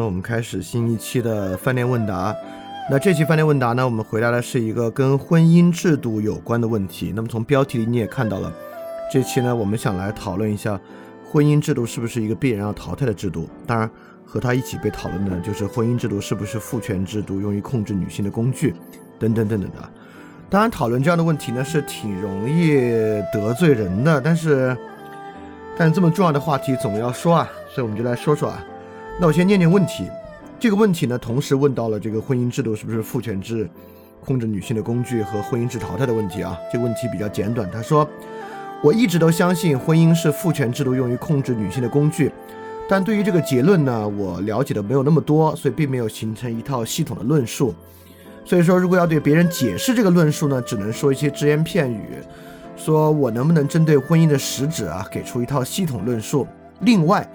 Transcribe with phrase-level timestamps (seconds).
[0.00, 2.34] 呢，我们开始新一期的饭店问答。
[2.90, 7.12] 那这期饭店问答呢，我们回答的是一个跟婚姻制度有关的问题。
[7.14, 8.52] 那么从标题里你也看到了，
[9.12, 10.80] 这期呢，我们想来讨论一下
[11.30, 13.48] 婚姻制度是不是一个必然要淘汰的制度。
[13.66, 13.88] 当然，
[14.24, 18.74] 和它一起被讨论的就是婚姻制度是不是父权制度，用于控制女性的工具，
[19.18, 19.76] 等等等等的。
[20.48, 22.72] 当然，讨论这样的问题呢，是挺容易
[23.32, 24.76] 得罪人的，但是。
[25.78, 28.62] 但这么重要的话题总要说啊，所以我们就来说说啊。
[29.20, 30.08] 那我先念念问题。
[30.58, 33.68] 这个问题呢，同时问到了这个婚姻制度是不是父权制
[34.24, 36.58] 控制女性的工具和婚姻制淘汰的问题啊。
[36.72, 38.08] 这个问题比较简短，他说
[38.82, 42.32] ：“我一直都相信婚姻是父权制度用于控制女性的工具，
[42.88, 47.74] 但对于这个结论呢，我了解的没有那么多，所以并没有形成一套系统的论述。
[48.46, 52.04] 所以说，如果要对别人解释这个论述呢，只能说一些只言片语。”
[52.74, 56.46] 说我能不能针对婚姻的实质啊，给出一套系统论述？
[56.80, 57.30] 另外，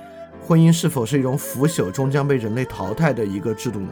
[0.45, 3.89] 婚姻是否是一种腐朽、终将被人类淘汰的一个制度呢？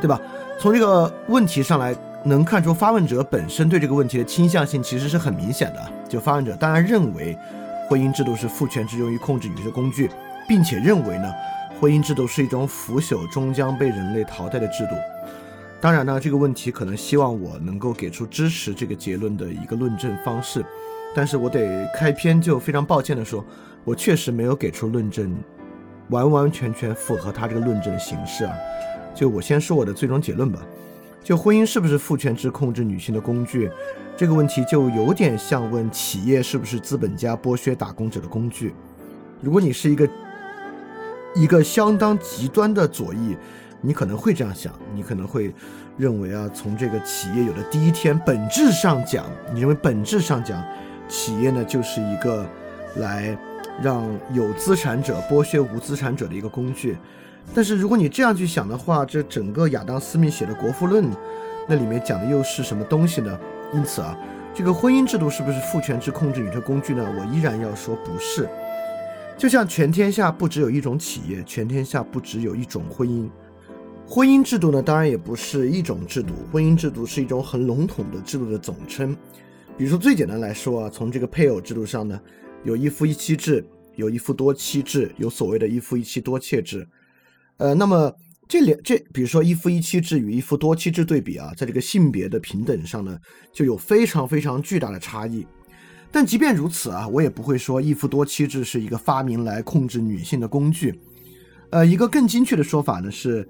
[0.00, 0.18] 对吧？
[0.58, 5.92] 从这个问题上来，能看出发问者本身对这个问题的倾向性其实是很明显的。
[6.08, 7.38] 就发问者当然认为，
[7.86, 10.10] 婚姻制度是父权制用于控制女性的工具，
[10.48, 11.30] 并且认为呢，
[11.78, 14.92] 婚姻制度是一种腐朽、终将被人类淘汰的制度。
[15.82, 20.64] 当然呢，这个问题可能希望我能够给出支持这个结论的一个论证方式，
[21.14, 23.44] 但是我得开篇就非常抱歉的说，
[23.84, 25.36] 我确实没有给出论证，
[26.10, 28.54] 完完全全符合他这个论证的形式啊。
[29.14, 30.60] 就我先说我的最终结论吧。
[31.22, 33.70] 就婚姻是不是父权制控制女性的工具，
[34.16, 38.74] 这个问题就有点像问企业是不是资本家剥削打工者的工具。
[39.40, 40.08] 如果你是一个
[41.34, 43.36] 一个相当极端的左翼。
[43.82, 45.54] 你可能会这样想，你可能会
[45.96, 49.24] 认为啊，从这个企业有的第一天，本质上讲，
[49.54, 50.62] 你认为本质上讲，
[51.08, 52.46] 企业呢就是一个
[52.96, 53.34] 来
[53.82, 56.96] 让有资产者剥削无资产者的一个工具。
[57.54, 61.04] 但是如果你这样去想的话，这整个亚当·斯密写的《国富论》，
[61.68, 63.38] 那里面讲的又是什么东西呢？
[63.72, 64.16] 因此啊，
[64.54, 67.06] 这个婚姻制度是不是父权制控制女的工具呢？
[67.18, 68.48] 我依然要说不是。
[69.36, 73.28] 就像全天下不只有一种企业，全天下不只有一种婚姻。
[74.06, 79.16] 婚姻制度呢，当然也不是一种制度，婚姻制度是一种很笼统的制度的总称。
[79.78, 82.20] 比如说，最简单来说啊，从这个配偶制度上呢，
[82.62, 83.64] 有一夫一妻制，
[83.96, 86.86] 有一夫多妻制，有所谓的一夫一妻多妾制。
[87.56, 88.14] 呃，那么
[88.48, 93.18] 这两这，比如说一夫一妻制与一夫多妻制对比啊，在这个性别的平等上呢，
[93.52, 95.46] 就有非常非常巨大的差异。
[96.12, 101.00] 但即便如此啊，我也不会说一夫多妻制是一个发明来控制女性的工具。
[101.70, 103.48] 呃，一个更精确的说法呢是。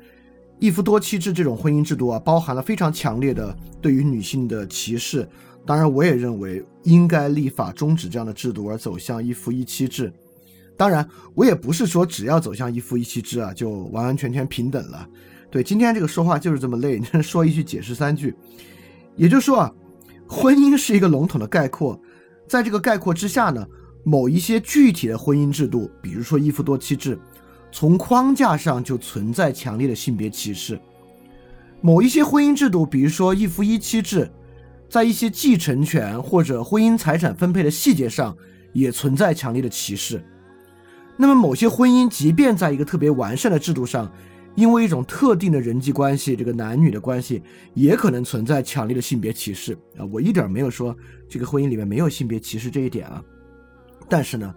[0.63, 5.27] 一夫多妻制这种婚姻制度啊，包含了非常强烈的对于女性的歧视。
[5.67, 10.13] 当然，我也认为应该立法终止这样的制度，而走向一夫一妻制。
[10.77, 15.09] 当然，我也不是说只要走向一夫一妻制啊，就完完全全平等了。
[15.51, 18.35] 对，今天这个说话就是这么累， 说一句解释三句。
[19.17, 19.73] 也就是说啊，
[20.27, 22.01] 婚姻是一个笼统的概括，
[22.49, 23.67] 在这个概括之下呢，
[24.03, 27.19] 某一些具体的婚姻制度，比如说一夫多妻制。
[27.73, 30.81] 从框架上就存在强烈的性别歧视，
[31.81, 34.29] 某一些婚姻制度，比如说一夫一妻制，
[34.91, 38.37] 在一些继承权或者婚姻财产分配的细节上
[38.73, 40.23] 也存在强烈的歧视。
[41.17, 44.11] 那么，某些婚姻即便在一个特别完善的制度上，
[44.55, 47.43] 因为一种特定的人际关系，这个男女的关系，
[47.73, 50.05] 也可能存在强烈的性别歧视啊！
[50.13, 50.95] 我一点没有说
[51.29, 53.23] 这个婚姻里面没有性别歧视这一点啊，
[54.09, 54.55] 但是呢，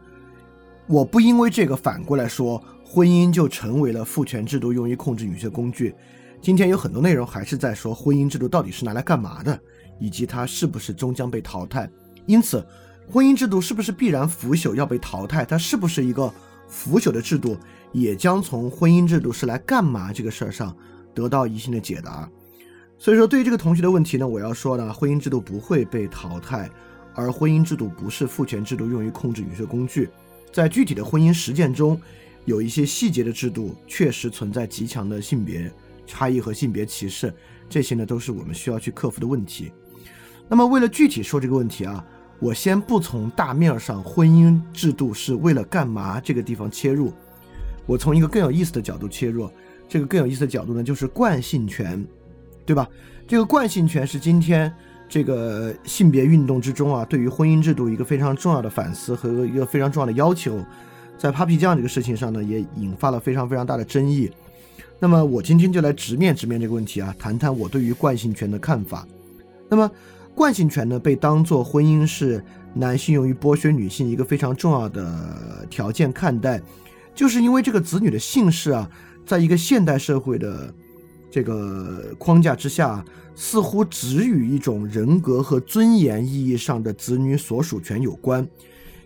[0.88, 2.62] 我不因为这个反过来说。
[2.86, 5.96] 婚姻就成为了父权制度用于控制女性的工具。
[6.40, 9.60] 今天有很多内容还是在说婚姻制度到底是拿来干嘛的，
[10.00, 11.90] 以及它是不是终将被淘汰。
[12.26, 12.66] 因此，
[13.10, 15.44] 婚姻制度是不是必然腐朽要被淘汰？
[15.46, 16.34] 它是不是一个
[16.68, 17.58] 腐朽的制度，
[17.92, 20.76] 也将从婚姻制度是来干嘛这个事儿上
[21.14, 22.30] 得到一性的解答。
[22.98, 26.70] 所以说，对于这个同学的问题呢，我要说呢，婚姻制度不会被淘汰，
[27.14, 30.10] 而婚姻制度不是父权制度用于控制女性工具。
[30.52, 32.00] 在具体的婚姻实践中。
[32.46, 35.72] 有一些细节的制度确实存在极强的性别
[36.06, 37.34] 差异和性别歧视，
[37.70, 39.72] 这些呢都是我们需要去克服的问题。
[40.48, 42.06] 那么为了具体说这个问题啊，
[42.40, 47.12] 我先不从大面上婚姻制度是为了干嘛这个地方切入，
[47.86, 49.50] 我从一个更有意思的角度切入。
[49.90, 52.04] 这个更有意思的角度呢，就是惯性权，
[52.66, 52.88] 对吧？
[53.28, 54.74] 这个惯性权是今天
[55.08, 60.60] 这个性别运动之中啊，对于婚姻制度一个非常重要的反思和一个非常重要的要求。
[61.16, 64.32] 在 Papi 酱这个事情上呢，也引发了非常非常大的争议。
[65.00, 69.06] 那么我今天就来直面直面这个问题啊，谈谈我对于惯性权的看法。
[69.70, 69.92] 那么
[70.36, 72.44] 惯性权呢，被当作婚姻是
[72.74, 76.62] 男性用于剥削女性一个非常重要的条件看待，
[77.14, 78.90] 就是因为这个子女的姓氏啊，
[79.26, 80.74] 在一个现代社会的
[81.30, 88.48] 这个框架之下，似乎只与一种人格和尊严意义上的子女所属权有关。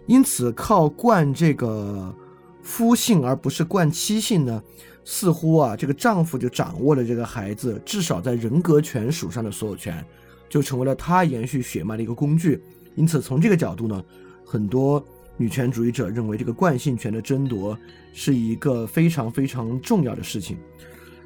[0.05, 2.15] 因此，靠惯这个
[2.61, 4.63] 夫姓而不是惯妻姓呢，
[5.03, 10.05] 似乎啊，这个丈夫就掌握了这个孩子至少在人格权属上的所有权。
[10.49, 12.61] 就成为了他延续血脉的一个工具，
[12.95, 14.03] 因此从这个角度呢，
[14.45, 15.05] 很多
[15.35, 17.77] 女权主义者认为这个惯性权的争夺
[18.13, 20.57] 是一个非常非常重要的事情。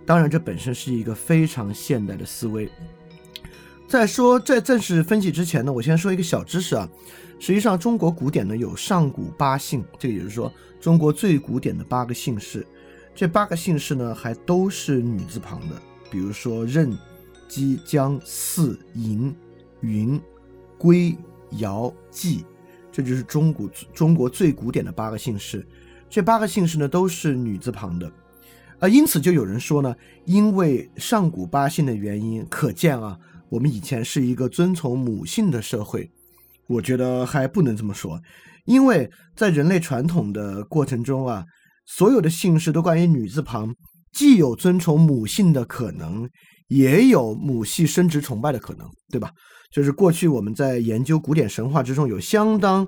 [0.05, 2.69] 当然，这本身是一个非常现代的思维。
[3.87, 6.89] 在说在正式分析之前呢，我先说一个小知识啊，
[7.39, 12.65] 实际上中国古典呢有上古八姓，这个也就是说中国最古典的八个姓氏，
[13.13, 15.75] 这八个姓氏呢还都是女字旁的，
[16.09, 16.97] 比如说任。
[17.51, 19.33] 姬姜姒嬴
[19.81, 20.17] 云
[20.77, 21.13] 归
[21.57, 22.45] 尧季，
[22.93, 25.67] 这就是中古中国最古典的八个姓氏。
[26.09, 28.09] 这八个姓氏呢都是女字旁的，
[28.79, 29.93] 啊，因此就有人说呢，
[30.23, 33.19] 因为上古八姓的原因，可见啊，
[33.49, 36.09] 我们以前是一个遵从母姓的社会。
[36.67, 38.17] 我觉得还不能这么说，
[38.63, 41.43] 因为在人类传统的过程中啊，
[41.85, 43.75] 所有的姓氏都关于女字旁，
[44.13, 46.29] 既有遵从母姓的可能。
[46.71, 49.29] 也有母系生殖崇拜的可能，对吧？
[49.69, 52.87] 就是过去我们在研究古典神话之中，有相当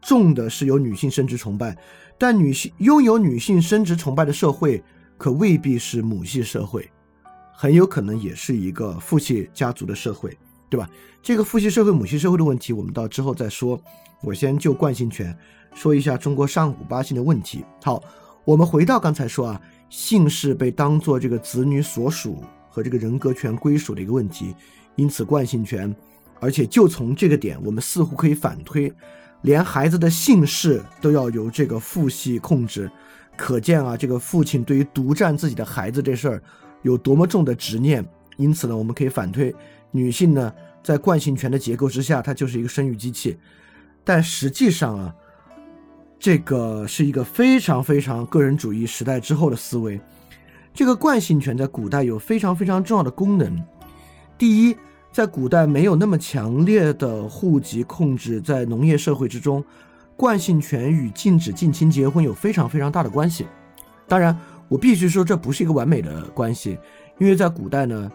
[0.00, 1.76] 重的是有女性生殖崇拜，
[2.18, 4.82] 但女性拥有女性生殖崇拜的社会，
[5.18, 6.90] 可未必是母系社会，
[7.54, 10.34] 很有可能也是一个父系家族的社会，
[10.70, 10.88] 对吧？
[11.22, 13.78] 这个父系社会、母系社会的问题，我们到之后再说。
[14.22, 15.36] 我先就惯性权
[15.74, 17.62] 说一下中国上古八姓的问题。
[17.84, 18.02] 好，
[18.46, 19.60] 我们回到刚才说啊，
[19.90, 22.42] 姓氏被当做这个子女所属。
[22.68, 24.54] 和这个人格权归属的一个问题，
[24.96, 25.94] 因此惯性权，
[26.40, 28.92] 而且就从这个点，我们似乎可以反推，
[29.42, 32.90] 连孩子的姓氏都要由这个父系控制，
[33.36, 36.42] 可见啊，这个父亲对于独占自己的孩子这事儿
[36.82, 38.04] 有多么重的执念。
[38.36, 39.54] 因此呢，我们可以反推，
[39.90, 43.36] 女性呢，在惯性权的结构之下，她就是一个生育机器。
[44.04, 45.14] 但实际上啊，
[46.20, 50.00] 这个是一个非常非常个人主义时代之后的思维。
[50.72, 53.62] 这个惯性权在古代有非常非常重要的功能。
[54.36, 54.76] 第一，
[55.10, 59.64] 在古代没有那么强烈的户籍控制，在农业社会之中，
[60.16, 63.46] 惯性权与禁止近亲结婚有非常非常大的关系。
[64.06, 64.38] 当然，
[64.68, 66.78] 我必须说这不是一个完美的关系，
[67.18, 68.10] 因为在古代呢，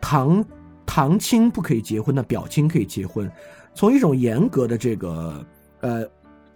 [0.00, 0.42] 堂
[0.86, 3.30] 堂亲不可以结婚，那表亲可以结婚。
[3.74, 5.44] 从一种严格的这个
[5.80, 6.02] 呃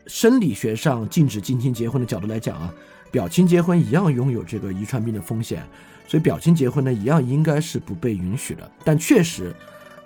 [0.07, 2.73] 生理学上禁止近亲结婚的角度来讲啊。
[3.11, 5.65] 表亲结婚一样拥有这个遗传病的风险，
[6.07, 8.71] 所以表亲结婚呢一样应该是不被允许的。
[8.85, 9.53] 但确实，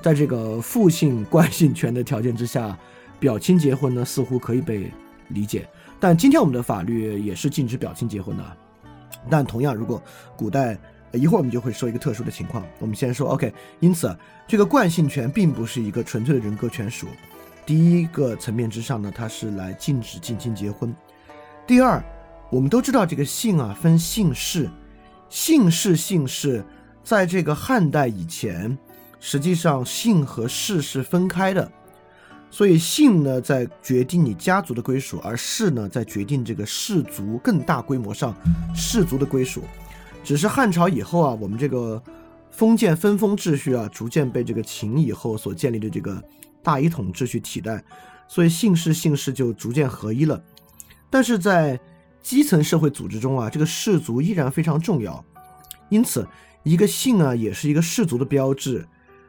[0.00, 2.78] 在这个父性惯性权的条件之下，
[3.20, 4.90] 表亲结婚呢似乎可以被
[5.28, 5.68] 理解。
[6.00, 8.56] 但今天我们的法律也是禁止表亲结婚的。
[9.28, 10.02] 但同样，如果
[10.36, 10.78] 古代
[11.12, 12.64] 一会儿我们就会说一个特殊的情况。
[12.78, 13.52] 我们先说 OK。
[13.80, 14.16] 因此，
[14.48, 17.06] 这个惯性权并不是一个纯粹的人格权属。
[17.66, 20.94] 第一个层面之上呢，它是来禁止近亲结婚。
[21.66, 22.02] 第二。
[22.54, 24.70] 我们都知道这个姓啊分姓氏，
[25.28, 26.64] 姓氏姓氏，
[27.02, 28.78] 在这个汉代以前，
[29.18, 31.68] 实际上姓和氏是分开的，
[32.52, 38.32] 所以姓呢在决定你家族的归属，而氏呢在决定这个氏族更大规模上
[38.72, 39.64] 氏族的归属。
[40.22, 42.00] 只是汉朝以后啊，我们这个
[42.52, 46.22] 封建分封秩序啊，逐渐被这个秦以后所建立的这个
[46.62, 47.82] 大一统秩序替代，
[48.28, 50.40] 所以姓氏姓氏就逐渐合一了。
[51.10, 51.78] 但是在
[52.24, 55.22] 基层社会组织中啊，这个氏族依然非常重要，
[55.90, 56.26] 因此
[56.62, 58.88] 一个姓啊也是一个氏族的标志。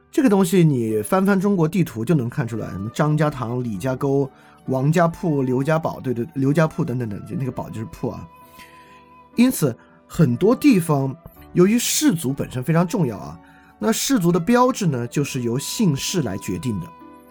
[0.09, 4.31] 这个东西你翻翻中国地图就能看出来，什么张家塘、李家沟、
[4.67, 8.25] 王家铺、刘家堡，对对，刘家铺等等等，就那个堡就是铺啊。
[9.35, 11.13] 因此很多地方
[11.51, 13.37] 由于氏族本身非常重要啊，
[13.77, 16.87] 那氏族的标志呢就是由姓氏来决定的。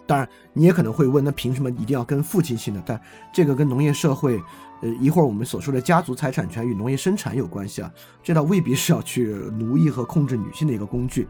[0.07, 2.83] 当然，你也可能会问，那凭什么一定要跟父亲姓呢？
[2.85, 3.01] 但
[3.33, 4.39] 这个跟农业社会，
[4.83, 7.91] 呃，一会儿我们所说的家族财产权与农业生产有关系啊，
[8.23, 11.27] 这倒未必是要去奴役和控制女性的一个工具。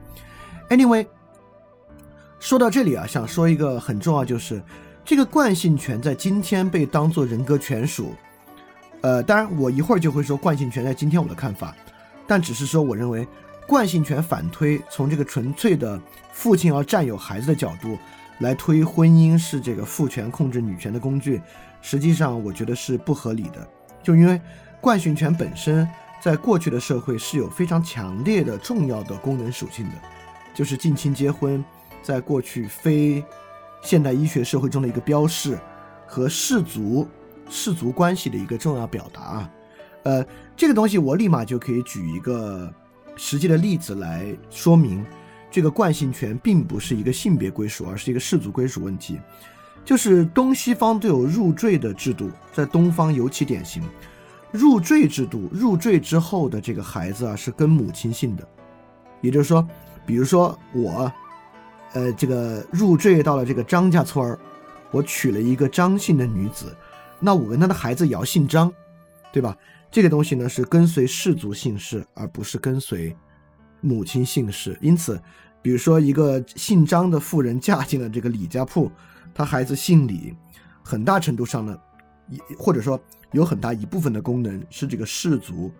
[0.70, 1.06] Anyway，
[2.40, 4.60] 说到这里啊，想说一个很重要，就是
[5.04, 8.12] 这个惯性权在今天被当做人格权属。
[9.02, 11.76] 呃，当然我一会儿就会说惯性权在今天我的看法，
[12.26, 13.24] 但只是说我认为
[13.68, 16.00] 惯性权反推从这个纯粹的
[16.32, 17.96] 父亲要占有孩子的角度。
[18.38, 21.40] 来推婚姻是这个父权控制女权的工具，
[21.80, 23.66] 实际上我觉得是不合理的。
[24.02, 24.40] 就因为
[24.80, 25.88] 惯性权本身
[26.20, 29.92] 在过去的社会是有非常强烈的重要的功能属性的，
[30.52, 31.64] 就是近亲结婚
[32.02, 33.24] 在过去非
[33.82, 35.58] 现代医学社会中的一个标示
[36.06, 37.08] 和氏族
[37.48, 39.50] 氏族关系的一个重要表达啊。
[40.02, 42.70] 呃，这个东西我立马就可以举一个
[43.16, 45.04] 实际的例子来说明。
[45.54, 49.20] 这个惯性权并不是一个性别归属，而是一个氏族归属问题。
[49.84, 53.80] 就是东西方都有入赘的制度，在东方尤其典型。
[54.50, 58.44] 入赘制度，入赘之后的这个孩子啊是跟母亲姓的。
[59.20, 59.64] 也就是说，
[60.04, 61.12] 比如说我，
[61.92, 64.36] 呃，这个入赘到了这个张家村儿，
[64.90, 66.76] 我娶了一个张姓的女子，
[67.20, 68.72] 那我跟他的孩子也要姓张，
[69.32, 69.56] 对吧？
[69.88, 73.16] 这个东西呢是跟随氏族姓氏，而不是跟随
[73.80, 75.16] 母亲姓氏，因此。
[75.64, 78.92] 比如说，一个姓张的妇人嫁进了这个李家铺，
[79.32, 80.34] 她孩子姓李，
[80.82, 81.74] 很大程度上呢，
[82.58, 83.02] 或者说
[83.32, 85.72] 有很大一部分的功能是这个氏族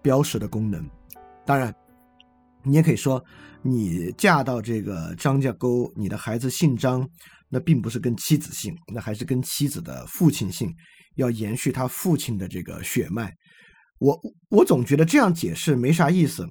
[0.00, 0.88] 标识的功能。
[1.44, 1.74] 当然，
[2.62, 3.20] 你也可以说，
[3.62, 7.04] 你嫁到这个张家沟，你的孩子姓张，
[7.48, 10.72] 那并不是跟妻子姓，那还是跟妻子的父亲姓，
[11.16, 13.34] 要延续他父亲的这个血脉。
[13.98, 14.20] 我
[14.50, 16.48] 我总觉得这样解释没啥意思。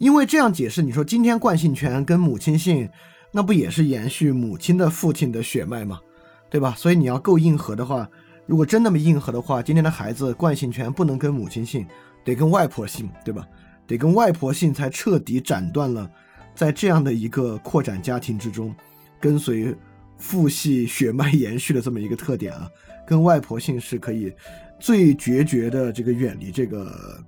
[0.00, 2.88] 因为这样解释，你说今天惯性权跟母亲姓，
[3.30, 6.00] 那不也是延续母亲的父亲的血脉吗？
[6.48, 6.74] 对吧？
[6.74, 8.08] 所以你要够硬核的话，
[8.46, 11.86] 如果真那么硬核的话，今天的孩子惯性权不能跟母亲姓，
[12.24, 13.46] 得跟外婆姓，对吧？
[13.86, 16.10] 得跟外婆姓才彻底斩断了，
[16.54, 18.74] 在这样的一个扩展家庭之中，
[19.20, 19.76] 跟随
[20.16, 22.66] 父系血脉延续的这么一个特点啊，
[23.06, 24.32] 跟外婆姓是可以
[24.78, 27.22] 最决绝的这个远离这个。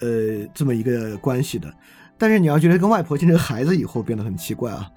[0.00, 1.72] 呃，这么一个关系的，
[2.18, 4.90] 但是你要觉得跟外婆姓这个孩子以后变得很奇怪啊，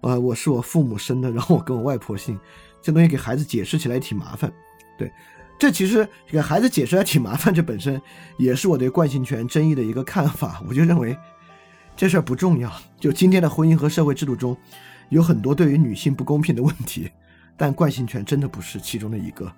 [0.00, 2.38] 啊，我是我父母生的，然后我跟我外婆姓，
[2.80, 4.52] 这东西给孩子解释起来也挺麻烦。
[4.96, 5.10] 对，
[5.58, 8.00] 这其实给孩子解释还挺麻烦，这本身
[8.38, 10.62] 也是我对惯性权争议的一个看法。
[10.68, 11.16] 我就认为
[11.96, 14.56] 这事儿不重要，就今天的婚姻和社会制度中
[15.08, 17.10] 有很多对于女性不公平的问题，
[17.56, 19.52] 但惯性权真的不是其中的一个。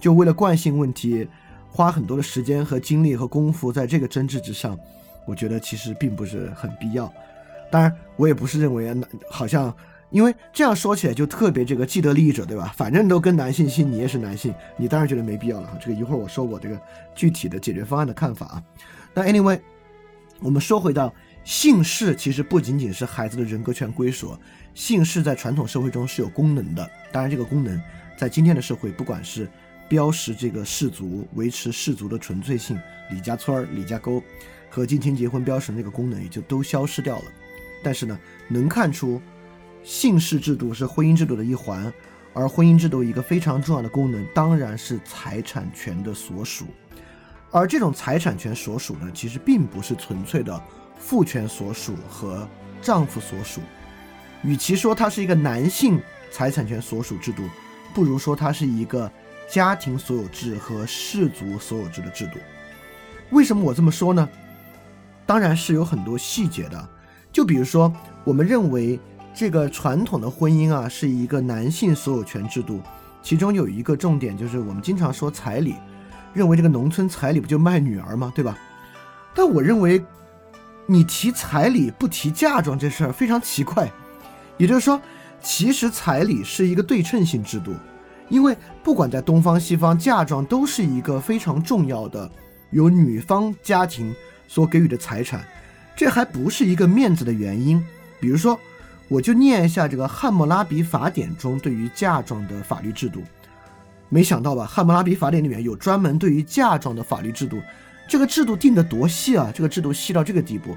[0.00, 1.28] 就为了惯性问题。
[1.72, 4.78] 花很多的时间和精力和功夫在这个争执之上，
[5.24, 7.10] 我觉得其实并不是很必要。
[7.70, 8.94] 当然，我也不是认为
[9.30, 9.74] 好像，
[10.10, 12.70] 因为这样说起来就特别这个既得利益者，对吧？
[12.76, 15.78] 反正都跟男性姓，你也是男性，你当然觉得没必要了。
[15.80, 16.78] 这个一会儿我说我这个
[17.14, 18.62] 具体的解决方案的看法啊。
[19.14, 19.58] 那 anyway，
[20.40, 21.10] 我们说回到
[21.42, 24.36] 姓氏，其实不仅仅是孩子的人格权归属，
[24.74, 26.86] 姓氏在传统社会中是有功能的。
[27.10, 27.80] 当然，这个功能
[28.18, 29.48] 在今天的社会，不管是
[29.92, 32.80] 标识这个氏族，维持氏族的纯粹性，
[33.10, 34.22] 李家村儿、李家沟
[34.70, 37.24] 和近亲结婚标识那个功能也就都消失掉了。
[37.84, 38.18] 但是呢，
[38.48, 39.20] 能看出
[39.82, 41.92] 姓氏制度是婚姻制度的一环，
[42.32, 46.64] 而婚姻制度一个非常重要的功能当然是财产权的所属。
[47.50, 50.58] 而这种财产权所属呢，其实并不是纯粹的
[50.96, 52.48] 父权所属和
[52.80, 53.60] 丈夫所属。
[54.42, 57.42] 与其说它是一个男性财产权所属制度，
[57.92, 59.12] 不如说它是一个。
[59.52, 62.38] 家庭所有制和氏族所有制的制度，
[63.32, 64.26] 为什么我这么说呢？
[65.26, 66.88] 当然是有很多细节的。
[67.30, 67.94] 就比如说，
[68.24, 68.98] 我们认为
[69.34, 72.80] 这个传统的婚姻啊是一个男性所有权制度，
[73.22, 75.74] 其中有一个重点就是我们经常说彩礼，
[76.32, 78.32] 认为这个农村彩礼不就卖女儿吗？
[78.34, 78.56] 对吧？
[79.34, 80.02] 但我认为，
[80.86, 83.92] 你提彩礼不提嫁妆这事儿非常奇怪。
[84.56, 84.98] 也就是说，
[85.42, 87.74] 其实彩礼是一个对称性制度。
[88.32, 92.28] 因为不管在东方西方，嫁妆都是一个非常重要的
[92.70, 94.14] 由女方家庭
[94.48, 95.44] 所给予的财产，
[95.94, 97.84] 这还不是一个面子的原因。
[98.18, 98.58] 比如说，
[99.08, 103.22] 我就念一下这个《汉谟拉比法典》中对于嫁妆的法律制度。
[104.08, 107.60] 没想到吧，《汉谟拉比法典》里面有专门对于嫁妆的法律制度，
[108.08, 109.52] 这个制度定得多细啊！
[109.54, 110.74] 这个制度细到这个地步，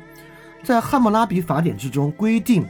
[0.62, 2.66] 在《汉谟拉比法典》之中规定，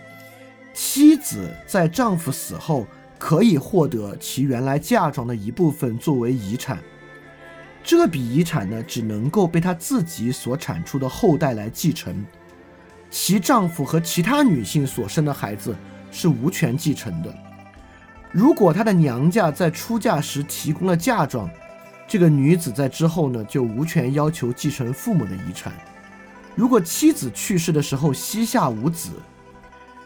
[0.76, 2.86] 妻子在丈夫死后。
[3.18, 6.80] 可以获得其原来嫁妆的一部分作为遗产，
[7.84, 12.26] 这笔遗产呢，只能够被她自己所产出的后代来继承，
[13.10, 15.76] 其丈夫和其他女性所生的孩子
[16.12, 17.34] 是无权继承的。
[18.32, 21.50] 如果她的娘家在出嫁时提供了嫁妆，
[22.08, 25.72] 这个女子在之后呢就无权要求继承父母的遗产。
[26.54, 29.10] 如果妻子去世的时候膝下无子，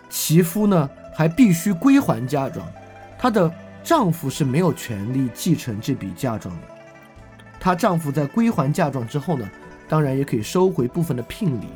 [0.09, 2.65] 其夫呢还必须归还嫁妆，
[3.19, 6.67] 她的丈夫是没有权利继承这笔嫁妆的。
[7.59, 9.47] 她丈夫在归还嫁妆之后呢，
[9.87, 11.67] 当然也可以收回部分的聘礼。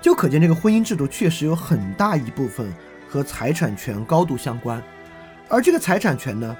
[0.00, 2.72] 就可见这个婚姻制度确实有很大一部分
[3.08, 4.82] 和财产权高度相关，
[5.48, 6.56] 而这个财产权呢，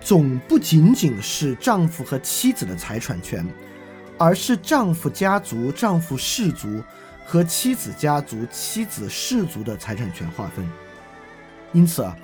[0.00, 3.46] 总不仅仅是丈夫和妻子的财产权。
[4.18, 6.82] 而是丈夫家族、丈夫氏族
[7.26, 10.66] 和妻子家族、妻子氏族的财产权划分。
[11.74, 12.16] 因此啊，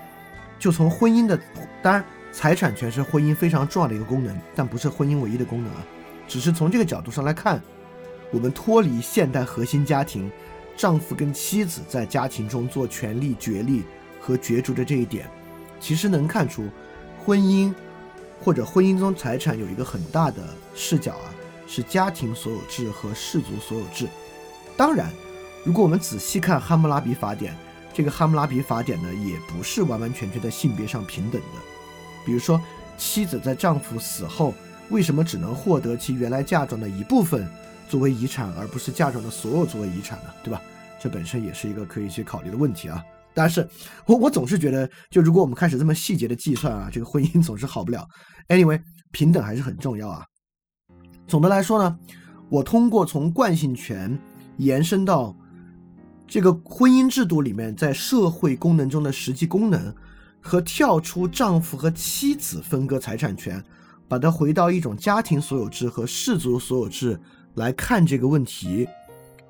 [0.62, 1.36] 就从婚姻的，
[1.82, 5.84] 当然财产权是婚姻非常重要的一个功能，但不是婚姻唯一的功能啊。
[6.28, 7.60] 只是从这个角度上来看，
[8.30, 10.30] 我们脱离现代核心家庭，
[10.76, 13.82] 丈夫跟妻子在家庭中做权力角力
[14.20, 15.28] 和角逐的这一点，
[15.80, 16.68] 其实能看出，
[17.24, 17.74] 婚姻
[18.40, 20.44] 或者婚姻中财产有一个很大的
[20.76, 21.34] 视角啊。
[21.66, 24.06] 是家庭所有制和氏族所有制。
[24.76, 25.10] 当然，
[25.64, 27.52] 如果我们仔细看《汉谟拉比法典》，
[27.92, 31.58] 这个《汉谟拉比法典》呢，也不是完完全全在性别上平等的。
[32.24, 32.60] 比如说，
[32.96, 34.54] 妻子在丈夫死后，
[34.90, 37.48] 为什么只能获得其原来嫁妆的一部分
[37.88, 40.30] 作为遗产，而不是嫁妆的所有作为遗产呢？
[40.42, 40.60] 对吧？
[41.00, 43.02] 这本身也是一个可以去考虑的问题啊。
[43.34, 43.68] 但是，
[44.06, 48.06] 我我总是觉得，就如果我们开始这么细节的计算啊，这个婚姻总是好不了。
[48.48, 48.80] Anyway，
[49.10, 50.24] 平等还是很重要啊。
[51.26, 51.98] 总的来说呢，
[52.48, 54.18] 我通过从惯性权
[54.58, 55.34] 延伸到
[56.26, 59.94] 这个婚姻制度里面，在社会功能中的实际功能，
[60.40, 63.62] 和跳出丈夫和妻子分割财产权，
[64.08, 67.20] 把它回到一种家庭所有制和氏族所有制
[67.54, 68.88] 来看这个问题，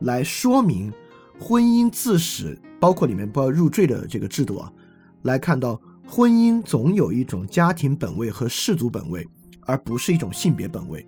[0.00, 0.93] 来说明
[1.38, 4.73] 婚姻自始，包括里面包括入赘的这个制度啊，
[5.23, 9.26] 来看到婚姻总有一种家庭本位和氏族本位，
[9.61, 11.06] 而不是一种性别本位。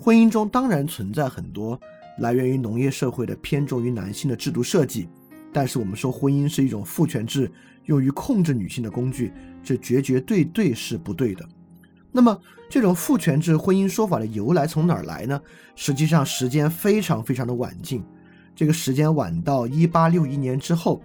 [0.00, 1.78] 婚姻中当然存在很多
[2.18, 5.08] 来源于农业社会的偏重于男性的制度设计，
[5.52, 7.50] 但是我们说婚姻是一种父权制，
[7.84, 11.48] 用于控制女性的工具，这绝绝对对是不对的。
[12.10, 15.40] 那么这种父权制婚姻说法的由来从哪儿来呢？
[15.76, 18.02] 实际上时间非常非常的晚近，
[18.54, 21.02] 这个时间晚到一八六一年之后，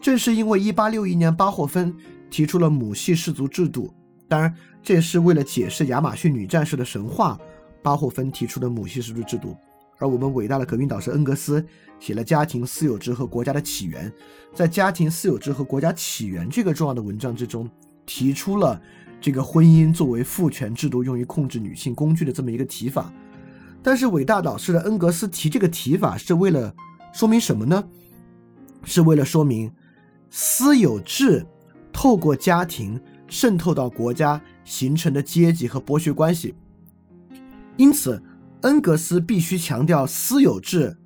[0.00, 1.94] 正是因为一八六一年巴霍芬
[2.30, 3.92] 提出了母系氏族制度，
[4.28, 7.38] 当然这是为了解释亚马逊女战士的神话。
[7.82, 9.54] 巴霍芬提出的母系氏族制度，
[10.04, 11.64] 而我们伟大的革命导师恩格斯
[11.98, 14.10] 写了《家庭私有制和国家的起源》。
[14.52, 17.66] 在《家庭私有制和国家起源》这个重要的文章之中，
[18.04, 18.78] 提出了
[19.18, 23.10] 这个婚姻作为父权制度用于控制女性工具的这么一个提法。
[23.82, 26.74] 但是，伟大导师的恩格斯提这个提法是为了
[27.14, 27.82] 说明什么呢？
[28.84, 29.72] 是为了说明
[30.28, 31.46] 私有制
[31.90, 36.54] 透过家庭渗透到国家形成的阶级和剥削关系。
[37.76, 38.22] 因此，
[38.64, 40.96] 恩格斯必须强调私有制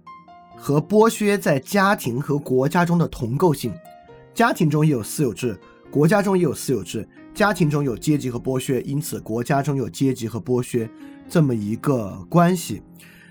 [0.57, 3.75] 和剥削在家庭和国家中的同构性。
[4.33, 5.59] 家庭中也有私有制，
[5.91, 7.07] 国家中也有私有制。
[7.35, 10.89] 家庭中有阶级和剥削，因此国家中有阶级和剥削
[11.29, 12.81] 这么一个关系。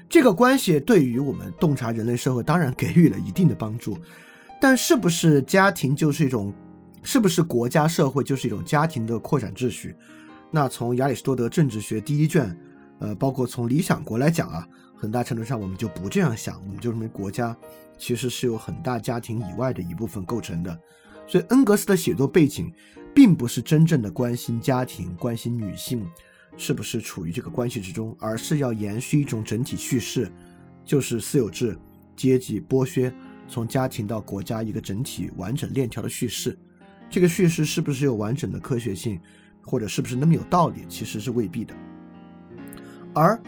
[0.09, 3.97] 这个关系对于我们洞察人类社会当然给予了一定的帮助。
[4.59, 6.53] 但是不是家庭就是一种，
[7.01, 9.95] 是不是国家社会就是一种家庭的扩展秩序？
[10.51, 12.53] 那从亚里士多德政治学第一卷。
[12.99, 17.55] 呃，包括从理想国来讲啊，很大程度上我们就不这样想，我们就认为国家
[17.97, 20.79] 其实是由很大家庭以外的一部分构成的。
[21.27, 22.73] 所以恩格斯的写作背景，
[23.13, 26.07] 并不是真正的关心家庭、关心女性
[26.55, 30.31] 是不是处于这个关系之中，而是要延续一种整体叙事，
[30.85, 31.77] 就是私有制、
[32.15, 33.13] 阶级剥削，
[33.47, 36.57] 从家庭到国家一个整体完整链条的叙事。
[37.09, 39.19] 这个叙事是不是有完整的科学性，
[39.61, 41.75] 或者是不是那么有道理，其实是未必的。
[43.17, 43.39] 而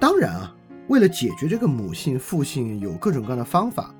[0.00, 0.54] 当然啊，
[0.88, 3.94] 为了解决这个母姓父姓，有各种各样的方法。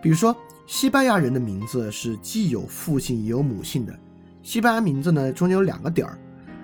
[0.00, 0.34] 比如说，
[0.66, 3.98] 西班牙人的名字是既有父姓也有母姓的。
[4.42, 6.18] 西班牙名字呢，中间有两个点儿。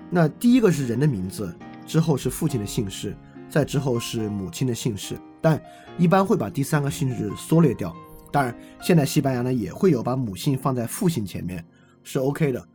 [0.09, 1.53] 那第一个是人的名字，
[1.85, 3.15] 之后是父亲的姓氏，
[3.49, 5.17] 再之后是母亲的姓氏。
[5.41, 5.61] 但
[5.97, 7.93] 一般会把第三个姓氏缩略掉。
[8.31, 11.63] 当然，现在西班牙呢也会有把母姓放在父姓前面，
[12.03, 12.65] 是 OK 的。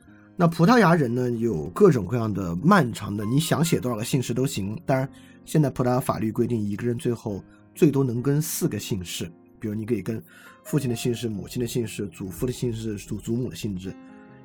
[0.41, 4.81] 那葡萄牙人呢，有各种各样的漫长的，你想写多少个姓氏都行。
[4.87, 5.09] 当然，
[5.45, 7.43] 现在葡萄牙法律规定，一个人最后
[7.75, 10.23] 最多能跟四个姓氏，比如你可以跟
[10.63, 13.93] 父亲的姓氏、母亲的姓氏、祖父的姓氏、祖祖母的姓氏，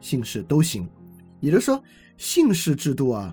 [0.02, 0.90] 姓氏都行。
[1.40, 1.80] 也就是说，
[2.18, 3.32] 姓氏制度啊，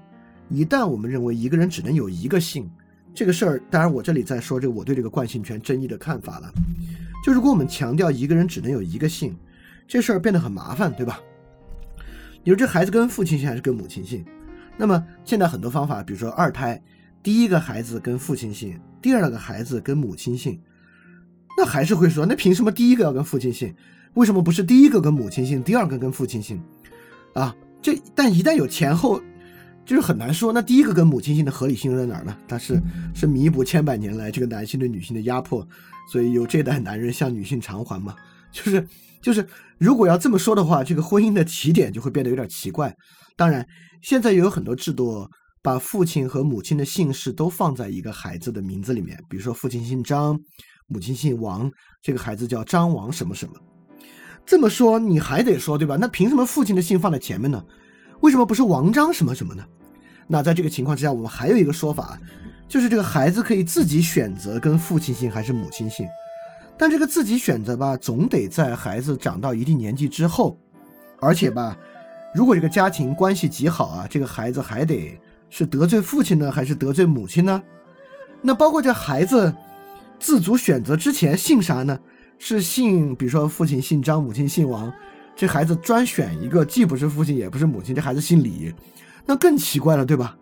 [0.50, 2.70] 一旦我们认为一个人只能有一个姓，
[3.14, 6.52] 这个事儿，当然我这里在说这个我对这个惯性权争议的看法了。
[7.24, 9.34] 就如果我们强调一个人只能有一个姓，
[9.88, 11.18] 这事儿变得很麻烦，对吧？
[12.42, 14.24] 你说这孩子跟父亲姓还是跟母亲姓？
[14.76, 16.80] 那么现在很多方法，比如说二胎，
[17.22, 20.58] 第一个孩子跟父亲姓，第二个孩子跟母亲姓，
[21.56, 23.74] 那还是会说，那凭什么第一个要跟父亲姓？
[24.14, 26.60] 为什么不是第一个跟母亲姓，第二个跟父亲姓？
[27.34, 29.20] 啊，这但一旦有前后，
[29.84, 30.52] 就是很难说。
[30.52, 32.34] 那第一个跟母亲姓的合理性在哪儿呢？
[32.48, 32.80] 它是
[33.14, 35.66] 是弥补千百年来这个男性对女性的压迫，
[36.10, 38.16] 所以由这代男人向女性偿还嘛？
[38.50, 38.84] 就是
[39.22, 39.46] 就是，
[39.78, 42.94] 如果要这么说的话，这个婚姻的起点就会变得有点奇怪。
[43.36, 43.66] 当然，
[44.02, 45.28] 现在也有很多制度
[45.62, 50.38] 把父亲和母亲的姓氏都放在一个孩子的名字里面，比如说父亲姓张，
[50.86, 51.70] 母亲姓王，
[52.02, 53.54] 这个孩子叫张王什么什么。
[54.46, 55.96] 这么说你还得说对吧？
[55.96, 57.62] 那凭什么父亲的姓放在前面呢？
[58.20, 59.64] 为什么不是王张什么什么呢？
[60.26, 62.18] 那在这个情况之下，我们还有一个说法，
[62.68, 66.06] 就是这个孩子可以自己选择跟父亲姓还是母亲姓。
[66.80, 70.56] 但这个自己选择吧，总得在孩子长到一定年纪之后，
[71.20, 71.76] 而且吧，
[72.34, 77.62] 如果这个家庭关系极好啊，这个孩子还得是得罪父亲呢，还是得罪母亲呢？
[78.40, 79.54] 那包括这孩子
[80.18, 82.00] 自主选择之前姓啥呢？
[82.38, 84.90] 是姓，比如说父亲姓张，母亲姓王，
[85.36, 88.74] 这孩子专选一个既不是父亲也不是母亲，这孩子姓李，
[89.26, 90.34] 那更奇怪了，对吧？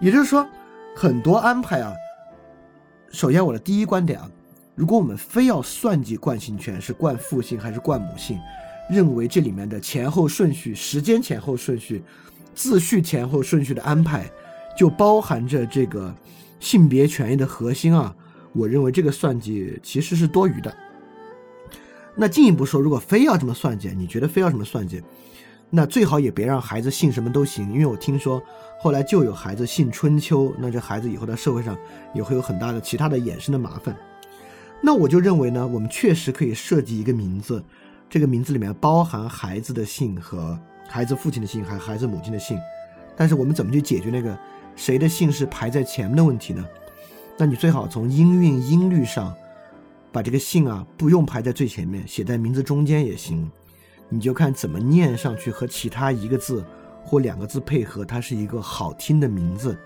[0.00, 0.48] 也就是说，
[0.96, 1.92] 很多安排啊，
[3.10, 4.30] 首先我的第一观点啊，
[4.74, 8.38] 如果我们非要算计惯性权是惯父性还是惯母性，
[8.90, 12.02] 认为这里面的前后顺序、时间前后顺序、
[12.54, 14.28] 自序前后顺序的安排，
[14.76, 16.12] 就包含着这个
[16.58, 18.14] 性别权益的核心啊，
[18.52, 20.76] 我认为这个算计其实是多余的。
[22.16, 25.00] 那进一步说，如果非要这么算计，你觉得非要这么算计，
[25.70, 28.42] 那最好也别让孩子姓什么都行，因为我听说
[28.80, 31.76] 后来就有孩子姓春秋，那这孩子以后在社会上
[32.12, 33.96] 也会有很大的其他的衍生的麻烦。
[34.86, 37.64] 那我就认为呢，我们确实可以设计一个名字，
[38.10, 42.60] 这个名字里面包含孩子的姓和孩子父亲的姓，还有孩子母亲的姓。
[43.16, 44.38] 但是我们怎么去解决那个
[44.76, 46.62] 谁的姓是排在前面的问题呢？
[47.38, 49.34] 那你最好从音韵音律上。
[50.12, 53.50] 把这个姓啊不用排在最前面，写在名字中间也行，
[54.08, 56.64] 你就看怎么念上去和其他一个字
[57.02, 59.76] 或两个字配合，它是一个好听的名字。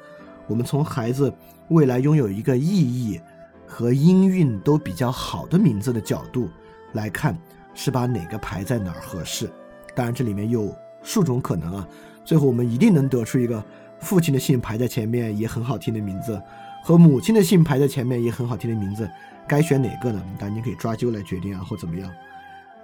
[0.47, 1.33] 我们从孩子
[1.71, 3.19] 未来拥有一个意义
[3.69, 6.49] 和音韵都比较好的名字的角度
[6.95, 7.39] 来看，
[7.75, 9.49] 是把哪个排在哪儿合适。
[9.95, 11.89] 当然这里面有数种可能啊，
[12.25, 13.63] 最后我们一定能得出一个
[14.01, 16.41] 父亲的姓排在前面也很好听的名字，
[16.83, 19.09] 和母亲的姓排在前面也很好听的名字。
[19.47, 20.23] 该选哪个呢？
[20.39, 22.11] 当然你可以抓阄来决定啊，或怎么样。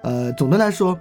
[0.03, 0.99] 呃，总的来说，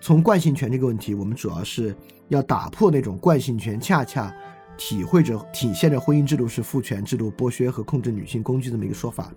[0.00, 1.94] 从惯性权这个问题，我们主要是
[2.28, 4.34] 要打破那种惯性权恰恰
[4.78, 9.30] 体会着、体现着婚姻制度是父权制度剥削和控制女性工具这么一个说法。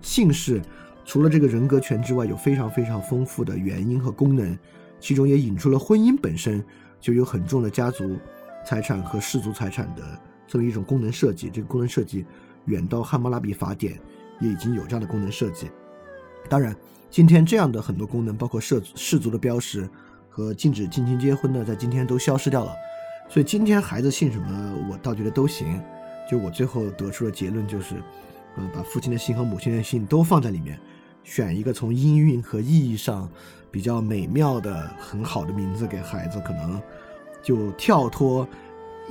[0.00, 0.62] 姓氏
[1.04, 4.58] 除了这个人格权之外，有非常非常丰富的原因和功能，
[4.98, 6.64] 其中也引出了婚姻本身
[7.00, 8.16] 就有很重的家族
[8.64, 10.02] 财产和氏族财产的
[10.46, 11.50] 这么一种功能设计。
[11.50, 12.24] 这个功能设计
[12.64, 14.00] 远到汉谟拉比法典。
[14.38, 15.70] 也已经有这样的功能设计。
[16.46, 16.76] 当然，
[17.08, 19.88] 今天这样的很多功能，包括氏氏族的标识
[20.28, 22.70] 和禁止近亲结婚呢，在今天都消失掉了。
[23.28, 25.80] 所以今天孩子姓什么，我倒觉得都行。
[26.28, 28.02] 就我最后得出的结论就是，
[28.56, 30.76] 嗯，把父亲的姓和母亲的姓都放在里面，
[31.22, 33.30] 选一个从音韵和意义上
[33.70, 36.82] 比较美妙的、很好的名字给孩子，可能
[37.42, 38.48] 就跳脱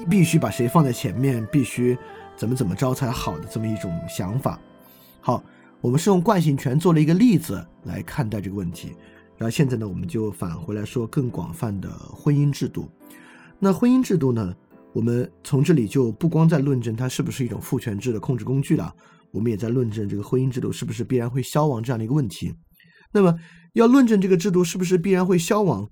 [0.09, 1.97] 必须把谁放在前面，必须
[2.35, 4.59] 怎么怎么着才好的这么一种想法。
[5.21, 5.41] 好，
[5.79, 8.89] 我们是用惯性权做了一个例子来看待这个问题，
[9.37, 12.89] 然后现在呢，我们就返回来说更广泛的婚姻制度。
[13.65, 14.55] 那婚姻制度呢，
[14.93, 18.93] 我们从这里就不光在论证它是不是一种父权制的控制工具了，
[19.31, 22.53] 我们也在论证这个婚姻制度是不是必然会消亡这样的一个问题。
[23.11, 23.35] 那么
[23.73, 25.83] 要论证这个制度是不是必然会消亡，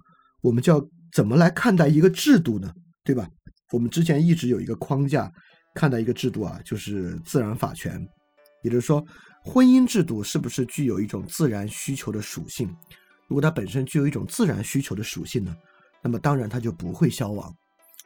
[0.41, 2.71] 我们就要怎么来看待一个制度呢？
[3.03, 3.27] 对吧？
[3.71, 5.31] 我们之前一直有一个框架
[5.73, 7.99] 看待一个制度啊，就是自然法权。
[8.61, 9.03] 也就是说，
[9.43, 12.67] 婚姻制度是不是具有一种自然需求的属性？
[13.27, 15.55] 如果它本身具有一种自然需求的属性呢，
[16.03, 17.51] 那么当然它就不会消亡。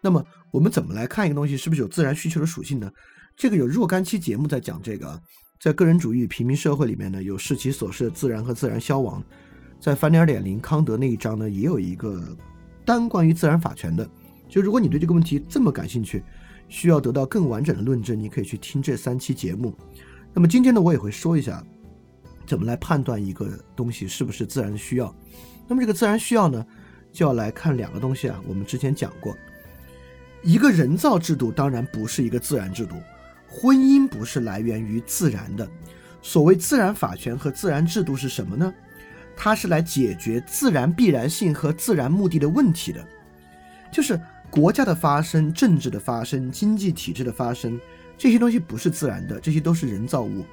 [0.02, 2.92] 那么我们怎么来看一个东西是不是有自然需求的属性呢？
[3.36, 5.22] 这个有若干期节目在讲这个。
[5.60, 9.24] 在个人主义平民社会里面呢，有视其所示的自然和自然消亡。
[9.80, 12.38] 在翻点点零康德那一章呢，也有一个
[12.86, 14.08] 单关于自然法权的。
[14.48, 16.24] 就如果你对这个问题这么感兴趣，
[16.70, 19.76] 需要得到更完整的论证，你可以去听这三期节目。
[20.32, 21.64] 那么今天呢，我也会说一下，
[22.46, 25.14] 怎么来判断一个东西是不是自然需要。
[25.68, 26.64] 那么这个自然需要呢，
[27.12, 28.40] 就要来看两个东西啊。
[28.48, 29.36] 我们之前讲过，
[30.44, 32.96] 一个人造制度当然不是一个自然制度，
[33.48, 35.68] 婚姻不是来源于自然的。
[36.22, 38.74] 所谓自然法权和自然制度是什么呢？
[39.36, 43.06] 它是来解决自然必然性和自然目的的问题的。
[43.92, 44.20] 就是
[44.50, 47.80] 国家的发生、政治的发生、经济体制的发生，
[48.18, 50.44] 这些东西不是自然的，这些都是人造物。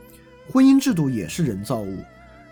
[0.50, 1.98] 婚姻制度也是人造物。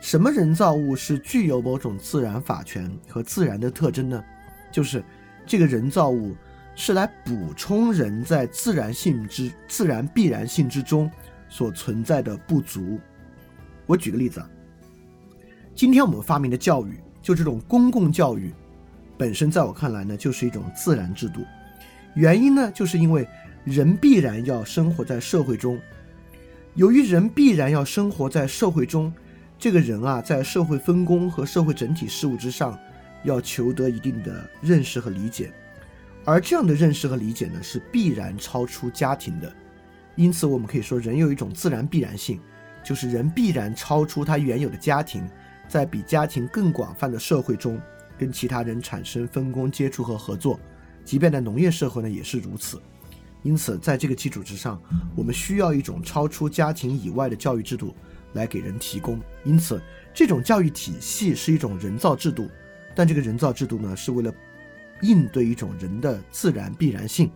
[0.01, 4.25] 什么人造物是具有某种自然法权和自然的特征呢？
[4.73, 5.05] 就是
[5.47, 6.35] 这个人造物
[6.75, 11.11] 是来补充人在自然性之自然必然性之中
[11.49, 12.99] 所存在的不足。
[13.87, 14.49] 我举个例子啊，
[15.75, 18.53] 今天我们发明的教育，就这种公共教育，
[19.19, 21.45] 本身在我看来呢，就是一种自然制度。
[22.15, 23.27] 原因呢，就是因为
[23.65, 25.79] 人必然要生活在社会中，
[26.75, 29.13] 由于人必然要生活在社会中。
[29.59, 32.77] 这个人啊，在社会分工和社会整体事务之上，
[33.23, 35.53] 要求得一定的认识和理解，
[36.25, 39.53] 而这样的认识和理解呢，是必然超出家庭的。
[40.17, 42.41] 因此，我们可以说，人有一种自然必然性，
[42.85, 45.29] 就是人必然超出他原有的家庭，
[45.69, 47.81] 在比家庭更广泛的社会中，
[48.19, 50.59] 跟其他人产生分工、接触和合作。
[51.05, 52.81] 即便在农业社会呢，也是如此。
[53.43, 54.81] 因此，在这个基础之上，
[55.17, 57.95] 我们需要一种超出家庭以外的教育制度。
[58.35, 59.79] 来给人提供，因此
[60.15, 62.49] 这种教育体系是一种人造制度，
[62.95, 64.33] 但这个人造制度呢，是为了
[65.03, 67.31] 应对一种人的自然必然性。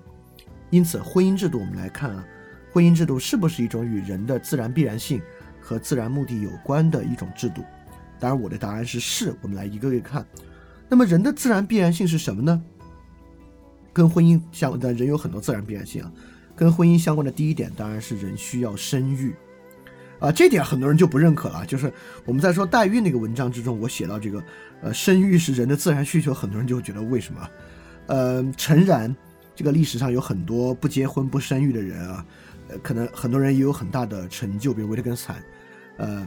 [0.71, 2.27] 因此，婚姻制度我们来看啊，
[2.73, 5.21] 婚姻制度是不是一种与人的自然必然性
[5.61, 7.63] 和自然目的有关的一种制度？
[8.19, 9.35] 当然，我的答案是是。
[9.43, 10.27] 我们来一个个看。
[10.89, 12.63] 那么，人的自然必然性是什么呢？
[13.93, 16.13] 跟婚姻相关的人有很多自然必然性啊，
[16.55, 19.35] 跟婚姻相关的第一点当然是人需要生育。
[20.19, 21.65] 啊，这点很多人就不认可了。
[21.67, 21.93] 就是
[22.25, 24.43] 我们在说代孕那个文章之中，我写到这个，
[24.81, 27.51] 呃，生育是人的自然需求，很多人就觉得为什么？
[28.07, 29.15] 呃，诚然，
[29.55, 32.25] 这个历史上有很多不结婚不生育的人啊，
[32.69, 35.43] 呃，可能很多人也有很大的成就，比如维特根斯坦。
[35.99, 36.27] 呃，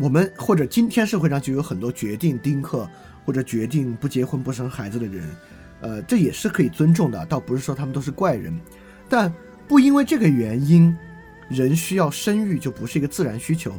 [0.00, 2.88] 我们或者今天社会上就有很多决定丁克
[3.26, 5.36] 或者决定不结婚不生孩子的人，
[5.82, 8.58] 呃，这也是可以尊重的，倒不是说他们都是怪人，
[9.08, 9.30] 但
[9.66, 10.96] 不因为这个原因。
[11.48, 13.72] 人需要生育就不是一个自然需求，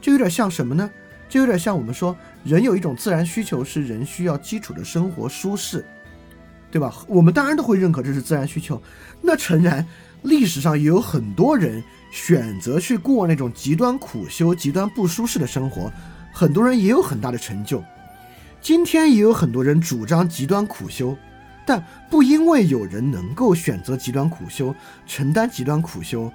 [0.00, 0.90] 这有点像什么呢？
[1.28, 5.82] 这有点像我们说人有一种自然需求是人需要基础的生活舒适，
[6.70, 6.94] 对吧？
[7.06, 8.82] 我们当然都会认可这是自然需求。
[9.22, 9.86] 那诚然，
[10.22, 15.90] 历史上也有很多人选择去过那种极端苦修、极端不舒适的生活，
[16.32, 17.82] 很多人也有很大的成就。
[18.60, 21.16] 今天也有很多人主张极端苦修，
[21.64, 24.74] 但不因为有人能够选择极端苦修、
[25.06, 26.30] 承担极端苦修。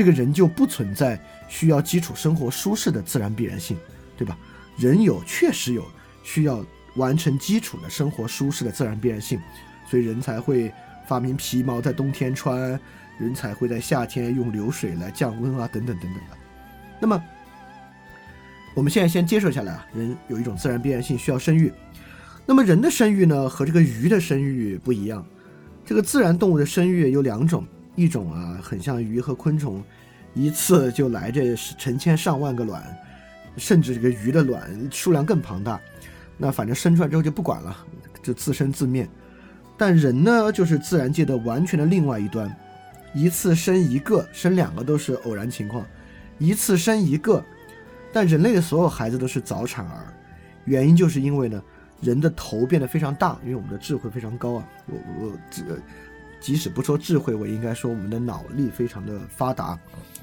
[0.00, 3.76] 这个人就不存在需要基础生活舒适的自然必然性，
[4.16, 4.34] 对吧？
[4.78, 5.84] 人有确实有
[6.22, 6.64] 需要
[6.96, 9.38] 完成基础的生活舒适的自然必然性，
[9.90, 10.72] 所以人才会
[11.06, 12.80] 发明皮毛在冬天穿，
[13.18, 16.36] 人才会在夏天用流水来降温啊，等等等等的。
[16.98, 17.22] 那么，
[18.74, 21.70] 我们现在先接受下来啊，人有一种自然必然性需要生育。
[22.46, 25.22] 那么人的生育呢，和这个鱼的生育不一样。
[25.84, 27.66] 这个自然动物的生育有两种。
[28.00, 29.84] 一种啊，很像鱼和昆虫，
[30.32, 32.82] 一次就来这成千上万个卵，
[33.58, 35.78] 甚至这个鱼的卵数量更庞大。
[36.38, 37.76] 那反正生出来之后就不管了，
[38.22, 39.06] 就自生自灭。
[39.76, 42.50] 但人呢，就是自然界的完全的另外一端，
[43.12, 45.84] 一次生一个，生两个都是偶然情况，
[46.38, 47.44] 一次生一个。
[48.10, 50.14] 但人类的所有孩子都是早产儿，
[50.64, 51.62] 原因就是因为呢，
[52.00, 55.62] 人的头变得非常大，因为我们的智慧非常高啊，我我这。
[56.40, 59.78] 即使不说智慧，我应该说我们的脑力非常的发达。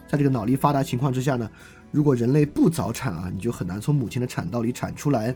[0.08, 1.50] 在这个脑力发达情况之下呢，
[1.92, 5.36] 如果人类不早产啊，你就很难从母亲的产道里产出来。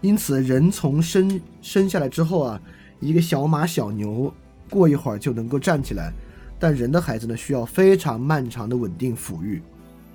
[0.00, 2.60] 因此，人从生生下来之后啊，
[3.00, 4.32] 一个小马小牛
[4.70, 6.12] 过一会儿就能够站起来，
[6.58, 9.62] 但人的孩子呢，需要非常漫长的稳定抚育。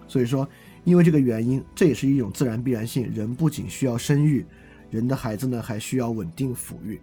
[0.08, 0.48] 所以说，
[0.84, 3.12] 因为这个原因，这也是一种自然必然性。
[3.14, 4.46] 人不仅需要生育，
[4.90, 7.00] 人的孩子呢还需要稳定抚育。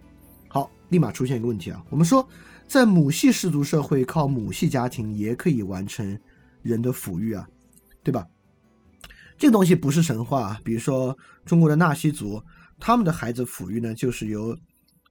[0.47, 2.27] 好，立马出现一个问题啊，我们说。
[2.71, 6.17] 在母系氏族社会，靠母系家庭也可以完成
[6.61, 7.45] 人的抚育啊，
[8.01, 8.25] 对吧？
[9.37, 10.57] 这个东西不是神话。
[10.63, 12.41] 比如说中国的纳西族，
[12.79, 14.57] 他们的孩子抚育呢，就是由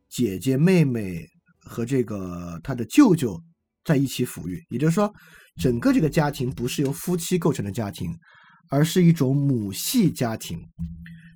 [0.09, 1.23] 姐姐、妹妹
[1.59, 3.38] 和这个他的舅舅
[3.85, 4.64] 在一起抚育。
[4.70, 5.12] 也就是说，
[5.57, 8.11] 整个这个家庭不是由夫妻构成的家庭，
[8.70, 10.59] 而是一种母系家庭。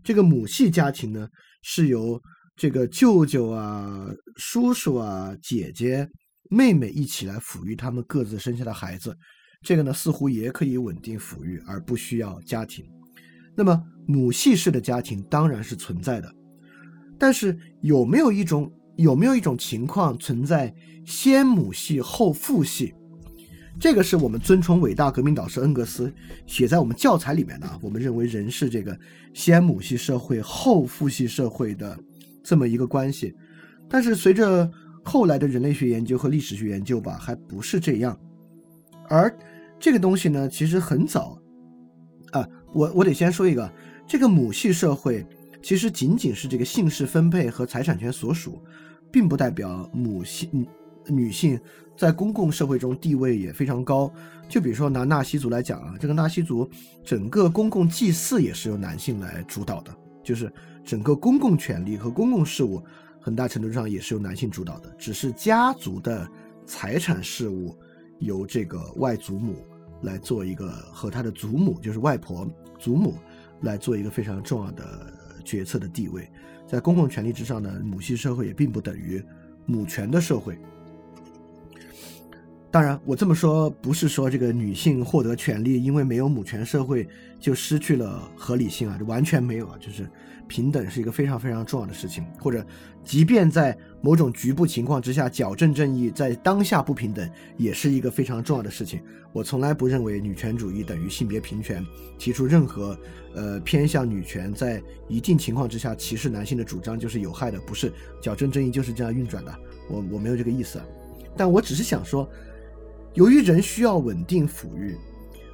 [0.03, 1.29] 这个母系家庭呢，
[1.61, 2.19] 是由
[2.57, 6.09] 这个舅舅啊、叔叔啊、姐姐、
[6.49, 9.17] 妹妹一起来抚育他们各自生下的孩子，
[9.61, 12.85] 这个呢似乎也可以稳定抚育，而不需要家庭。
[13.57, 16.33] 那么母系式的家庭当然是存在的，
[17.19, 20.73] 但是有没有一种有没有一种情况存在
[21.05, 22.95] 先母系后父系？
[23.81, 26.13] 这个是我们尊崇伟大革命导师恩格斯
[26.47, 27.69] 写在我们教材里面的。
[27.83, 28.97] 我们认为人是这个
[29.33, 31.99] 先母系社会后父系社会的。
[32.45, 33.35] 这么一个关系，
[33.89, 34.71] 但是随着
[35.03, 38.17] 后来的人类学研究和历史学研究吧，还不是这样。
[39.09, 39.35] 而
[39.81, 41.37] 这个东西呢，其实很早
[42.31, 43.71] 啊，我我得先说一个，
[44.07, 45.27] 这个母系社会
[45.63, 48.63] 其实仅仅是这个姓氏分配和财产权所属，
[49.11, 50.49] 并不代表母系
[51.07, 51.59] 女性
[51.97, 54.13] 在公共社会中地位也非常高。
[54.49, 56.69] 就比如说拿纳西族来讲啊，这个纳西族
[57.03, 60.53] 整个公共祭祀也是由男性来主导的，就是
[60.85, 62.83] 整个公共权利和公共事务
[63.21, 66.29] 很大程度上也是由男性主导的，只是家族的
[66.67, 67.77] 财产事务。
[68.21, 69.57] 由这个外祖母
[70.03, 73.17] 来做一个和他的祖母，就是外婆、祖母
[73.63, 75.13] 来做一个非常重要的
[75.45, 76.31] 决策的地位，
[76.67, 79.23] 在公共权力之上呢，母系社会也并不等于
[79.67, 80.57] 母权的社会。
[82.71, 87.07] 当然，我这么说不是说这个女性获得权利，因为没有母权社会
[87.41, 90.09] 就失去了合理性啊，这完全没有啊，就是。
[90.49, 92.65] 平等是一个非常非常重要的事情，或者，
[93.05, 99.01] 即便在某种局部情况之下矫正正义，在当下不平等也是一个非常重要的事情。
[99.33, 101.85] 我从来不认为女权主义等于性别平权，
[102.19, 102.99] 提出任何
[103.35, 109.55] 呃偏向女权，在一定情况之下歧视男性的主张就是有害的，不是矫正正义就是这样运转的。
[109.89, 110.81] 我我没有这个意思，
[111.37, 112.29] 但我只是想说，
[113.15, 114.97] 由于人需要稳定抚育。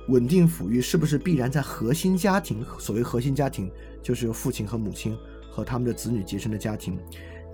[0.08, 2.64] 稳定抚育是不是必然在核心家庭？
[2.80, 3.70] 所谓核心家庭，
[4.02, 5.16] 就是由父亲和母亲
[5.50, 6.98] 和他们的子女结成的家庭。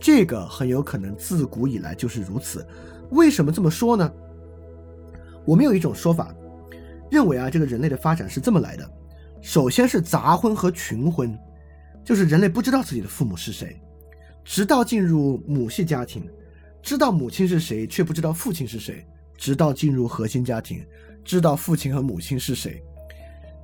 [0.00, 2.66] 这个很有可能自古以来就是如此。
[3.10, 4.12] 为什么这么说呢？
[5.44, 6.34] 我们有一种说法，
[7.10, 8.90] 认为啊，这个人类的发展是这么来的：
[9.40, 11.38] 首先是杂婚和群婚，
[12.04, 13.80] 就是人类不知道自己的父母是谁，
[14.44, 16.28] 直到进入母系家庭，
[16.82, 19.06] 知道母亲是谁，却不知道父亲是谁，
[19.36, 20.84] 直到进入核心家庭。
[21.24, 22.80] 知道父亲和母亲是谁，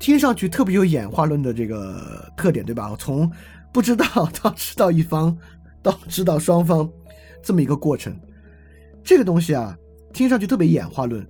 [0.02, 2.92] 听上去特别有演化论的这个特点，对吧？
[2.98, 3.30] 从
[3.72, 4.04] 不知道
[4.42, 5.38] 到知道一方，
[5.80, 6.90] 到知道双方，
[7.40, 8.12] 这么一个过程。
[9.04, 9.78] 这个东西啊，
[10.12, 11.24] 听上去特别演化论，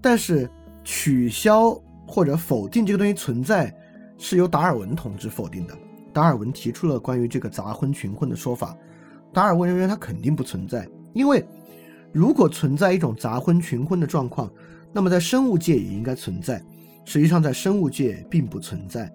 [0.00, 0.48] 但是
[0.82, 3.70] 取消或者否定这个东西存在，
[4.16, 5.76] 是由达尔文同志否定的。
[6.10, 8.74] 达尔文提出了关于这个杂婚群婚的说法，
[9.34, 11.44] 达尔文认为它肯定不存在，因为
[12.10, 14.50] 如果存在一种杂婚群婚的状况。
[14.96, 16.62] 那么在生物界也应该存在，
[17.04, 19.12] 实际上在生物界并不存在。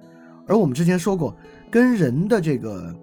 [0.48, 1.36] 而我们之前说过，
[1.70, 2.96] 跟人的这个，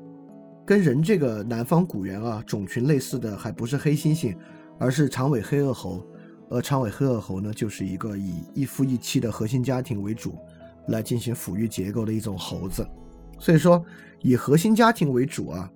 [0.65, 4.37] 跟人这个南方古猿啊种群类似的，还不是黑猩猩，
[4.79, 6.05] 而是长尾黑颚猴。
[6.49, 10.39] 而长尾黑颚猴呢，就是一个以一夫一妻的核心家庭为主，
[10.89, 12.87] 来进行抚育结构的一种猴子。
[13.39, 13.85] 所以说，
[14.23, 15.71] 以核心家庭为主啊。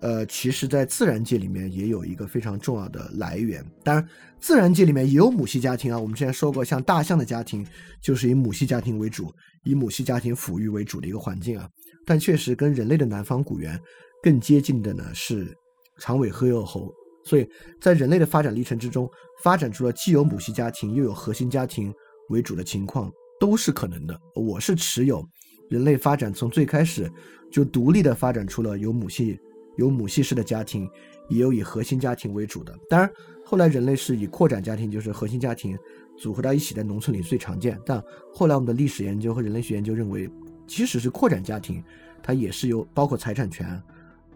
[0.00, 3.64] 呃，其实，在自然界里面也有一个非常重要的来源。
[3.82, 5.98] 当然，自然界里面也有母系家庭啊。
[5.98, 7.66] 我们之前说过，像大象的家庭
[8.00, 9.32] 就是以母系家庭为主，
[9.64, 11.68] 以母系家庭抚育为主的一个环境啊。
[12.04, 13.80] 但确实，跟人类的南方古猿
[14.22, 15.56] 更接近的呢是
[15.98, 16.92] 长尾黑幼猴。
[17.24, 17.48] 所以
[17.80, 19.10] 在人类的发展历程之中，
[19.42, 21.92] 发展出了既有母系家庭又有核心家庭
[22.28, 24.16] 为主的情况，都是可能的。
[24.34, 25.26] 我是持有
[25.70, 27.10] 人类发展从最开始
[27.50, 29.40] 就独立的发展出了有母系。
[29.76, 30.88] 有母系式的家庭，
[31.28, 32.76] 也有以核心家庭为主的。
[32.88, 33.10] 当然，
[33.44, 35.78] 后来人类是以扩展家庭，就是核心家庭
[36.18, 37.78] 组合到一起，在农村里最常见。
[37.84, 38.02] 但
[38.34, 40.28] 后来我们的历史研究和人类学研究认为，
[40.66, 41.82] 即使是扩展家庭，
[42.22, 43.80] 它也是由包括财产权，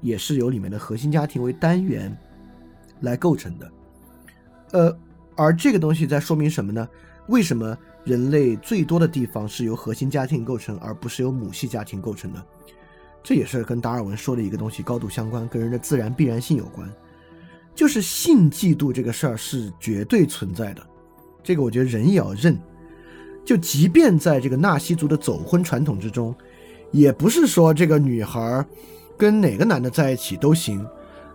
[0.00, 2.16] 也是由里面的核心家庭为单元
[3.00, 3.72] 来构成的。
[4.72, 4.98] 呃，
[5.36, 6.88] 而这个东西在说明什么呢？
[7.28, 12.46] 为什么人类最多的地方是由核心家庭构成，而不是由母系家庭构成的？
[13.22, 16.88] 这也是跟达尔文说的一个东西高度相关，跟人的自然必然性有关，
[17.74, 20.82] 就是性嫉妒这个事儿是绝对存在的。
[21.42, 22.58] 这个我觉得人也要认。
[23.44, 26.34] 就即便在这个纳西族的走婚传统之中，
[26.92, 28.64] 也不是说这个女孩
[29.16, 30.86] 跟哪个男的在一起都行，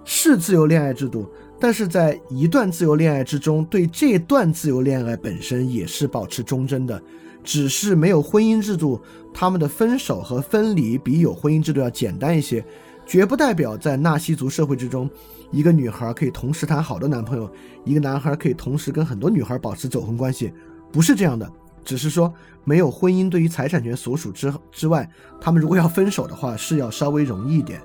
[0.06, 1.28] 是自由恋爱制度，
[1.60, 7.02] 但是在一段自由恋爱之中，对这段自由恋爱本身也是保持忠贞的。
[7.46, 9.00] 只是没有婚姻制度，
[9.34, 12.66] 他们的分手和分离比有婚姻制度要简单一些，
[13.06, 15.10] 绝不代表在纳西族社会之中，
[15.52, 17.50] 一个女孩可以同时谈好多男朋友，
[17.86, 20.52] 一个男孩可以同时跟很多女孩保持走婚关系，
[20.92, 21.50] 不是这样的。
[21.84, 22.34] 只是说
[22.64, 25.08] 没有婚姻对于财产权所属之之外，
[25.40, 27.80] 他们如果要分手的话是要稍微容易一点。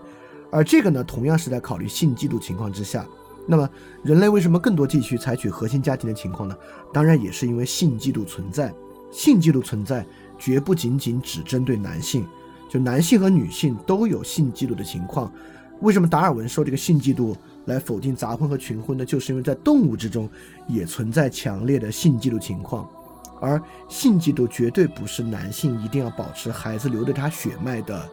[0.50, 3.06] 而这个呢，同样是在考虑性嫉妒情况之下。
[3.46, 3.68] 那么
[4.02, 6.56] 人类为什么更多地区采取核心家庭的情况呢？
[6.94, 8.72] 当然也是因为性嫉妒存在。
[9.11, 10.04] 性嫉妒存在，
[10.38, 12.26] 绝不仅仅只针对男性，
[12.68, 15.32] 就男性和女性都有性嫉妒的情况。
[15.80, 17.34] 为什么达尔文说这个性嫉妒
[17.64, 19.04] 来否定杂婚和群婚呢？
[19.04, 20.28] 就是因为在动物之中
[20.68, 22.86] 也存在强烈的性嫉妒情况，
[23.40, 28.06] 而性嫉妒绝对不是男性一定要保持孩子流着他血脉的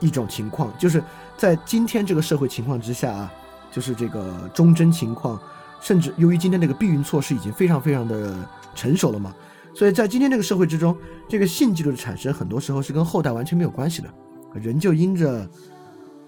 [0.00, 0.72] 一种情况。
[0.78, 1.04] 就是
[1.36, 3.32] 在今天这个社会情况之下啊，
[3.70, 5.38] 就是这个忠贞情况
[5.82, 8.34] 甚至由于今天这个避孕措施已经非常非常的
[8.74, 9.34] 成熟了嘛，
[9.76, 10.96] 所以在今天这个社会之中，
[11.28, 14.08] 这个性嫉妒的产生很多时候是跟后代完全没有关系的，
[14.54, 15.46] 人就因着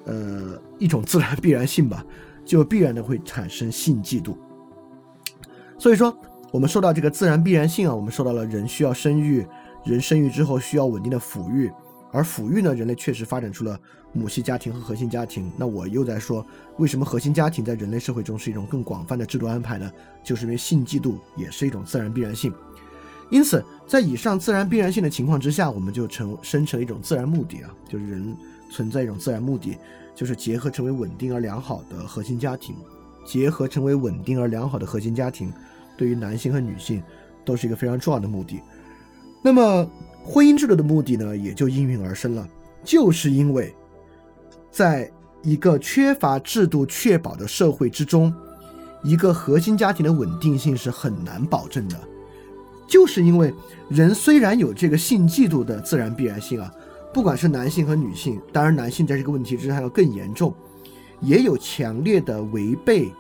[0.05, 2.05] 呃一种自然必然性吧，
[2.44, 4.36] 就必然的会产生性嫉妒。
[5.78, 6.14] 所以说，
[6.51, 9.46] 我们说到这个自然必然性啊，我们说到了人需要生育，
[9.82, 11.72] 人生育之后需要稳定的抚育，
[12.12, 13.80] 而抚育呢，人类确实发展出了
[14.12, 15.51] 母系家庭和核心家庭。
[15.57, 16.44] 那我又在说，
[16.76, 19.90] 为什么核心家庭在人类社会中是一种更广泛的制度安排呢？
[20.22, 22.53] 就是因为性嫉妒也是一种自然必然性。
[23.31, 28.37] 因此，在以上自然必然性的情况之下，我们就成生成一种自然目的啊，就是人
[28.70, 29.76] 存在一种自然目的，
[30.14, 32.74] 就是结合成为稳定而良好的核心家庭，
[33.26, 35.53] 结合成为稳定而良好的核心家庭。
[35.97, 37.03] 对于男性和女性
[37.45, 38.61] 都是一个非常重要的目的。
[39.43, 39.89] 那么，
[40.24, 42.49] 婚姻制度的目的呢，也就应运而生了。
[42.85, 43.74] 就是因为，
[44.70, 45.11] 在
[45.43, 48.33] 一个缺乏制度确保的社会之中，
[49.03, 51.97] 一个核心家庭的稳定性是很难保证的。
[52.89, 53.55] 就是因为
[53.89, 56.72] 人虽然有这个性嫉妒的自然必然性啊，
[57.12, 60.53] 不管是男性和女性，当然男性在这个问题之上要更严重，
[61.20, 63.12] 也有强烈的违背。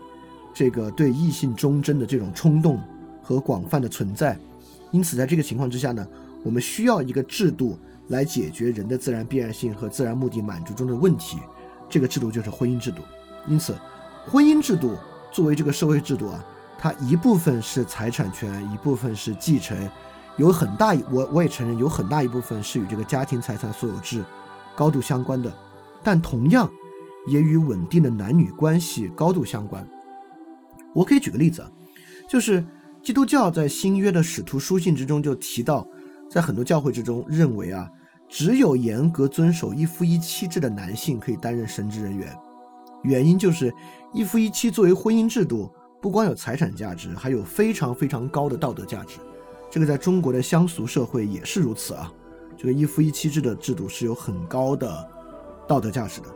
[0.54, 2.80] 这个对异性忠贞的这种冲动
[3.22, 4.36] 和广泛的存在，
[4.90, 6.04] 因此在这个情况之下呢，
[6.42, 11.38] 我们需要一个制度来解决人的自然必然性和自然目的满足中的问题。
[11.88, 13.02] 这个制度就是婚姻制度。
[13.46, 13.76] 因此，
[14.26, 14.96] 婚姻制度
[15.30, 16.44] 作为这个社会制度啊，
[16.78, 19.76] 它一部分是财产权，一部分是继承，
[20.36, 24.24] 有很大我我也承认有很大一部分是与这个家庭财产所有制
[24.76, 25.52] 高度相关的，
[26.04, 26.70] 但同样
[27.26, 29.84] 也与稳定的男女关系高度相关。
[30.94, 31.70] 我可以举个例子啊，
[32.28, 32.64] 就是
[33.02, 35.84] 基督教在新约的使徒书信之中就提到，
[36.30, 37.90] 在很多教会之中认为啊，
[38.28, 42.32] 只有严格遵守一夫一妻制的男性可以担任神职人员。
[43.02, 43.74] 原因就是
[44.12, 45.70] 一夫一妻作为婚姻制度，
[46.00, 49.18] 不光有财产价值，还有非常非常高的道德价值。
[49.70, 52.12] 这个在中国的乡俗社会也是如此啊。
[52.56, 55.08] 这个一夫一妻制的制度是有很高的
[55.66, 56.26] 道德价值的。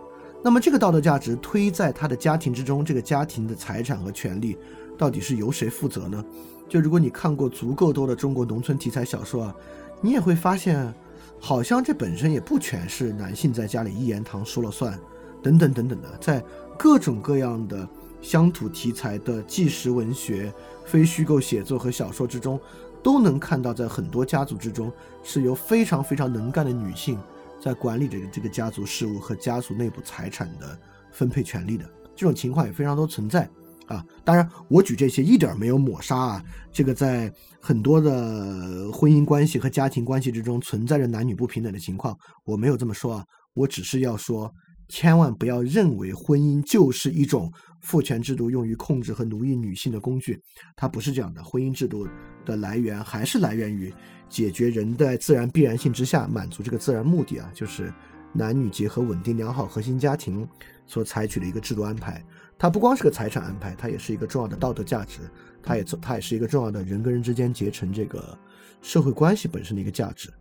[0.42, 4.58] 那么这个道德价值推在他的家庭之中，这个家庭的财产和权利
[4.98, 6.24] 到底是由谁负责呢？
[6.68, 9.54] 就如果你看过足够多的中国农村题材小说啊，
[10.00, 10.92] 你也会发现，
[11.38, 14.98] 好像这本身也不全是男性在家里一言堂说了算，
[15.42, 16.42] 等等等等的，在
[16.76, 17.88] 各种各样的
[18.22, 20.50] 乡土题材的纪实文学、
[20.86, 22.58] 非虚构写作和小说之中，
[23.02, 24.90] 都能看到，在很多家族之中
[25.22, 27.18] 是由非常非常能干的女性。
[27.60, 30.76] 在管理着这个家族事务和家族内部财产的
[31.12, 31.84] 分配权利的
[32.16, 33.48] 这种情况也非常多存在
[33.86, 34.04] 啊。
[34.24, 36.44] 当然，我举这些一点没有抹杀啊。
[36.72, 43.24] 这个在很多的婚姻关系和家庭关系之中存在着男女不平等的情况，我没有这么说啊。
[43.54, 44.52] 我只是要说，
[44.88, 47.48] 千万不要认为婚姻就是一种
[47.82, 50.42] 父权制度用于控制和奴役女性的工具，
[50.74, 51.44] 它不是这样的。
[51.44, 52.08] 婚姻制度
[52.44, 53.92] 的来源还是来源于。
[54.28, 57.92] 解决人在自然必然性之下满足这个自然目的啊，就是
[58.32, 60.48] 男女结合、稳定良好核心家庭
[60.86, 62.24] 所采取的一个制度安排。
[62.58, 65.18] 它不光是个财产安排，它也是一个重要的道德价值，
[65.62, 68.38] 它也它也是一个重要的人跟人之间结成这个
[68.80, 70.32] 社会关系本身的一个价值。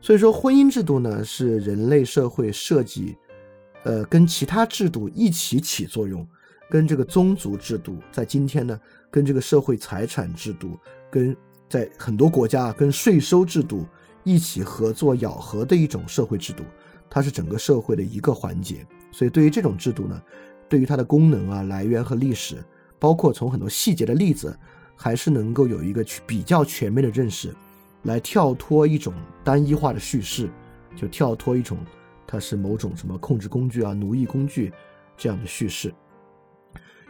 [0.00, 3.16] 所以说，婚姻制度呢是人类社会设计，
[3.84, 6.26] 呃，跟其他制度一起起作用，
[6.70, 10.78] 跟这个宗族制度在今天呢，跟这个社会财产制度
[11.10, 11.36] 跟。
[11.68, 13.84] 在很多国家跟税收制度
[14.22, 16.62] 一起合作咬合的一种社会制度，
[17.10, 18.86] 它是整个社会的一个环节。
[19.10, 20.22] 所以，对于这种制度呢，
[20.68, 22.64] 对于它的功能啊、来源和历史，
[23.00, 24.56] 包括从很多细节的例子，
[24.94, 27.52] 还是能够有一个去比较全面的认识，
[28.04, 29.12] 来跳脱一种
[29.42, 30.48] 单一化的叙事，
[30.94, 31.78] 就跳脱一种
[32.28, 34.72] 它是某种什么控制工具啊、奴役工具
[35.16, 35.92] 这样的叙事。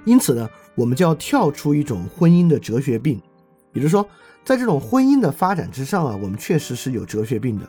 [0.07, 3.21] 因此呢，我们就要跳出一种婚姻的哲学病，
[3.75, 4.09] 也就是说。
[4.45, 7.69] 在这种婚姻的发展之上啊，我们确实是有哲学病的。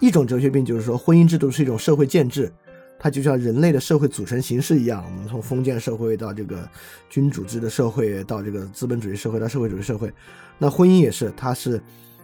[0.00, 2.50] 一种哲学病就是说，婚姻制度是一种社会建制，
[2.98, 5.04] 它就像人类的社会组成形式一样。
[5.04, 6.66] 我们从封建社会到这个
[7.10, 10.10] 君主制的社会，到这个资本主义社会，到社会主义社会，
[10.56, 11.78] 那婚姻也是，它是，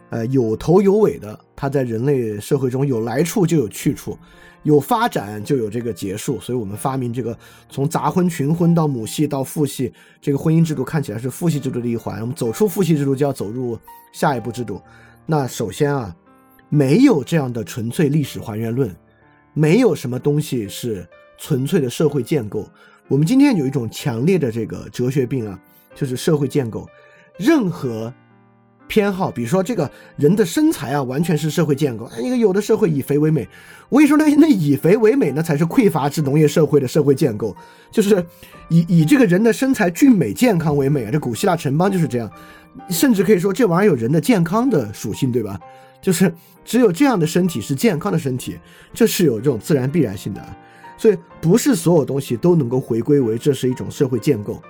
[0.09, 1.39] 呃，有头有尾的。
[1.55, 4.19] 它在人类社会中有来处就有去处。
[4.63, 7.37] 有发展就有这个结束，所以我们发明这个
[7.69, 12.21] 从杂婚群婚到母系到父系，这个婚姻制度看起来是父系制度的一环。
[12.21, 13.79] 我们走出父系制度，就要走入
[14.13, 14.81] 下一步制度。
[15.27, 16.15] 那首先啊，
[16.69, 18.95] 没有这样的纯粹历史还原论，
[19.53, 21.07] 没有什么东西是
[21.39, 22.69] 纯粹的社会建构。
[23.09, 25.59] 我们今天有一种强烈的这个哲学病啊，
[25.95, 26.89] 就是社会建构，
[27.37, 28.13] 任何
[28.93, 32.07] 偏好，比如说这个人的身材啊，完全是社会建构。
[32.21, 33.49] 因为有的社会以肥为美，
[33.89, 37.57] 我跟你说，那那以肥为美，那才是匮乏制农业社会的社会建构，
[37.91, 38.23] 就是
[38.69, 41.11] 以以这个人的身材俊美健康为美啊。
[41.11, 42.31] 这古希腊城邦就是这样，
[42.91, 45.59] 甚至可以说这玩意儿有人的健康的属性，对吧？
[46.03, 46.31] 就是
[46.63, 48.59] 只有这样的身体是健康的身体，
[48.93, 50.57] 这是有这种自然必然性的。
[50.99, 54.63] 所以不是所有东西都能够回归为这是一种社会建构，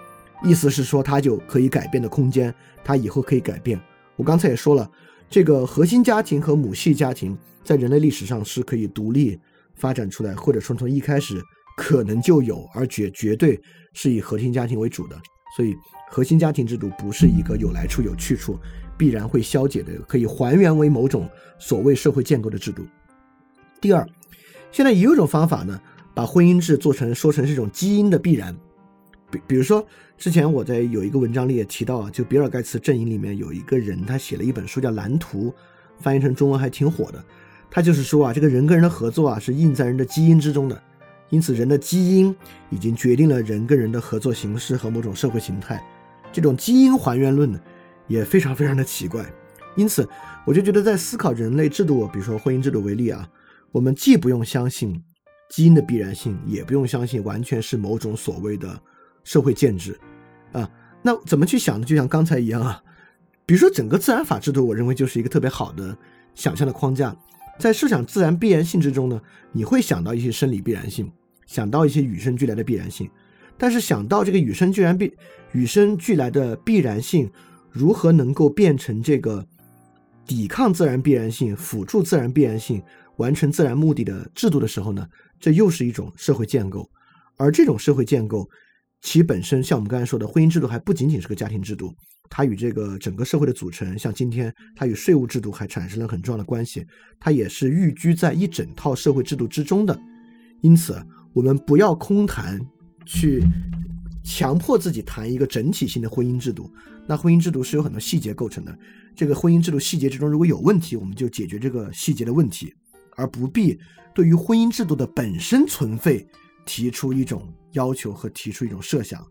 [0.44, 2.54] 意思是说它就可以改变的空间，
[2.84, 3.80] 它以后可以改变。
[4.22, 4.88] 我刚才也说了，
[5.28, 9.36] 这个核心家庭和母系家庭在人类历史上是可以独立
[9.74, 11.42] 发展出来，或者说从一开始
[11.76, 13.60] 可能就有，而绝绝对
[13.94, 15.20] 是以核心家庭为主的。
[15.56, 15.74] 所以
[16.08, 18.56] 核心家庭制度不是一个有来处有去处，
[18.96, 22.86] 必然会消解的，可以还原为某种所谓社会建构的制度。
[23.80, 24.08] 第二，
[24.70, 25.80] 现在也有一种方法呢。
[26.14, 28.54] 把婚姻制做成说成是一种基因的必然，
[29.30, 29.84] 比比如说
[30.22, 35.48] 之前我在有一个文章里也提到啊，就比尔盖茨阵营里面有一个人，他写了一本书叫《蓝图》，
[35.98, 37.20] 翻译成中文还挺火的。
[37.68, 40.80] 他就是说啊，这个人跟人的合作啊是印在人的基因之中的，
[41.30, 42.32] 因此人的基因
[42.70, 45.84] 已经决定了人跟人的合作形式和某种社会形态。
[46.30, 47.60] 这种基因还原论呢
[48.06, 49.26] 也非常非常的奇怪。
[49.74, 50.08] 因此
[50.46, 53.28] 我就觉得在思考人类制度，比如说婚姻制度为例啊，
[53.72, 55.02] 我们既不用相信。
[55.50, 58.80] 基因的必然性也不用相信，完全是某种所谓的
[59.24, 59.98] 社会建制，
[61.02, 61.84] 那怎么去想呢？
[61.84, 62.82] 就像刚才一样啊，
[63.44, 65.96] 比如说整个自然法制度，我认为就是一个特别好的
[66.34, 67.16] 想象的框架。
[67.58, 69.20] 在设想自然必然性之中呢，
[69.52, 71.10] 你会想到一些生理必然性，
[71.46, 73.10] 想到一些与生俱来的必然性，
[73.58, 75.12] 但是想到这个与生俱然必
[75.52, 77.30] 与生俱来的必然性
[77.70, 79.46] 如何能够变成这个
[80.26, 82.82] 抵抗自然必然性、辅助自然必然性、
[83.16, 85.06] 完成自然目的的制度的时候呢？
[85.38, 86.88] 这又是一种社会建构，
[87.36, 88.48] 而这种社会建构，
[89.02, 91.92] 其本身像我们刚才说的，婚姻制度还不仅仅是个家庭制度，
[92.30, 96.86] 它与这个整个社会的组成，像今天它与税务制度还产生了很重要的关系，
[97.20, 99.98] 它也是寓居在一整套社会制度之中的。
[100.60, 102.60] 因此，我们不要空谈，
[103.04, 103.42] 去
[104.24, 106.72] 强迫自己谈一个整体性的婚姻制度。
[107.06, 108.78] 那婚姻制度是有很多细节构成的，
[109.16, 112.72] 这个婚姻制度细节之中如果有问题，我们就解决这个细节的问题。
[113.14, 113.78] 而不必
[114.14, 116.26] 对于婚姻制度的本身存废
[116.64, 119.24] 提出一种要求和提出一种设想。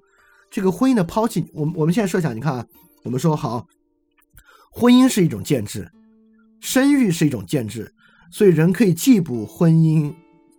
[0.50, 2.66] 这个婚姻的抛弃，我们我们现在设想，你看啊，
[3.04, 3.66] 我们说好，
[4.72, 5.90] 婚姻是一种建制，
[6.60, 7.94] 生育是一种建制，
[8.32, 10.14] 所以人可以既不婚姻，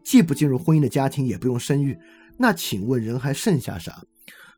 [0.05, 1.97] 既不进入婚姻的家庭，也不用生育。
[2.39, 4.03] 那请问人还剩下啥？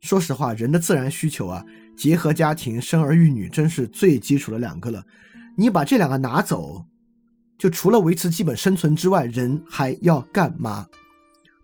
[0.01, 1.65] 说实话，人的自然需求啊，
[1.97, 5.05] 结合家庭、生儿育女，真是最基础的两个了。
[5.57, 6.85] 你把这两个拿走。
[7.57, 10.85] 就除了维持基本生存之外，人还要干嘛？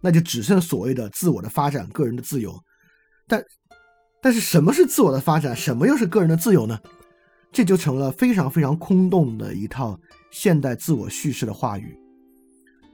[0.01, 2.59] 那就只剩所谓的自我的发展、个人的自由。
[3.27, 3.45] 但，
[4.23, 5.55] 但是什么是自我的发展？
[5.55, 6.79] 什么又是个人的自由呢？
[7.53, 9.99] 这就成了非常非常空洞的一套
[10.31, 11.99] 现代自我叙事的话语。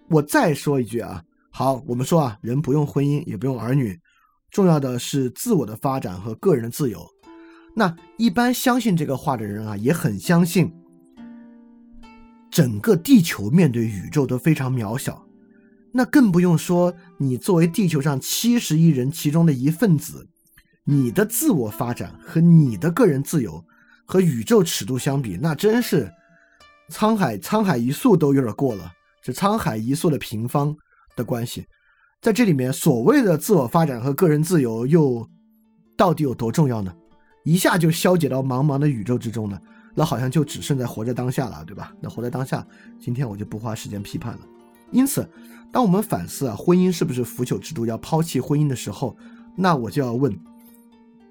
[0.08, 3.98] 我再说一句啊，好，我们说啊，人不用婚姻，也不用儿女，
[4.50, 7.06] 重要的是自我的发展和个人的自由。
[7.74, 10.72] 那一般相信这个话的人啊，也很相信。
[12.50, 15.25] 整个地球面对宇宙都非常渺小，
[15.96, 20.28] 那更不用说你作为地球上七十亿人其中的一份子，
[20.84, 23.64] 你的自我发展和你的个人自由
[24.04, 26.12] 和宇宙尺度相比，那真是
[26.90, 28.92] 沧海沧海一粟都有点过了。
[29.22, 30.76] 这沧海一粟的平方
[31.16, 31.66] 的关系，
[32.20, 35.26] 在这里面所谓的自我发展和个人自由又
[35.96, 36.94] 到底有多重要呢？
[37.42, 39.58] 一下就消解到茫茫的宇宙之中呢？
[39.94, 41.94] 那好像就只剩在活在当下了，对吧？
[42.02, 42.66] 那活在当下，
[43.00, 44.40] 今天我就不花时间批判了。
[44.90, 45.28] 因此，
[45.72, 49.16] 当我们反思啊，婚姻是不是腐朽制度要抛弃婚姻的时候，
[49.56, 50.38] 那我就要问：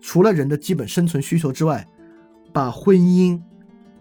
[0.02, 1.88] 除了人的基本生存需求之外，
[2.54, 3.42] 把婚姻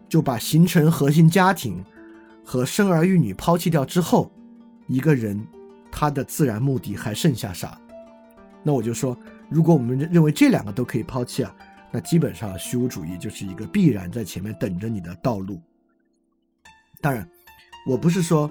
[0.09, 1.85] 就把形成核心家庭
[2.45, 4.31] 和生儿育女抛弃掉之后，
[4.87, 5.45] 一个人
[5.91, 7.79] 他的自然目的还剩下啥？
[8.63, 9.17] 那我就说，
[9.49, 11.55] 如果我们认为这两个都可以抛弃啊。
[11.97, 15.63] 那基本上，虚无主义就是一个必然在前面等着你的道路。
[17.01, 17.25] 当然，
[17.87, 18.51] 我不是说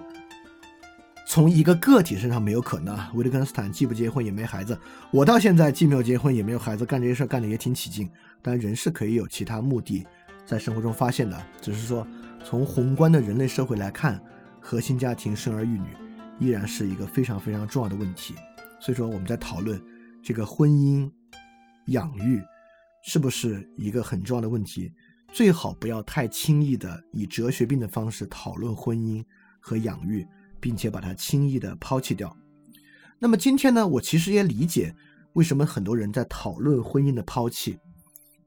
[1.26, 3.12] 从一个个体身上没有可能啊。
[3.14, 4.78] 维特根斯坦既不结婚也没孩子，
[5.12, 8.10] 我到现在既没有结婚也没有孩子，干这些事儿干的也挺起劲。
[8.42, 10.06] 但人是可以有其他目的
[10.46, 12.06] 在生活中发现的，只是说
[12.44, 14.22] 从宏观的人类社会来看，
[14.60, 15.88] 核心家庭生儿育女
[16.40, 18.36] 依然是一个非常非常重要的问题。
[18.80, 19.82] 所以说，我们在讨论
[20.22, 21.10] 这个婚姻
[21.88, 22.42] 养育。
[23.06, 24.90] 是不是一个很重要的问题？
[25.34, 29.22] 最好不要太轻易的以哲学病的方式讨论婚姻
[29.60, 30.26] 和养育，
[30.64, 32.34] 并且把它轻易的抛弃掉。
[33.20, 34.96] 那么今天呢，我其实也理解
[35.34, 37.78] 为什么很多人在讨论婚姻的抛弃。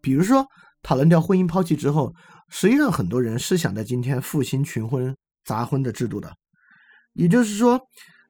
[0.00, 0.46] 比如说，
[0.82, 2.10] 讨论掉婚姻抛弃之后，
[2.48, 5.14] 实际上很多人是想在今天复兴群婚
[5.44, 6.32] 杂婚的制度的。
[7.12, 7.78] 也就是说，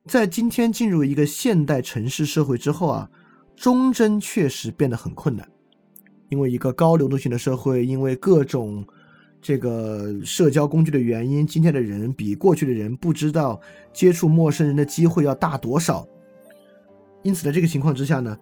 [0.08, 3.08] 在今天进入一个现代城市社会之后啊，
[3.54, 5.48] 忠贞确实变得很困难，
[6.28, 8.84] 因为一个高流动性的社会，因为各种
[9.40, 13.60] 这个社交工具的原因，今天的人比过去的人不知道
[13.92, 16.06] 接触陌生人的机会要大多少。
[17.22, 18.36] 因此，在这个情况之下呢，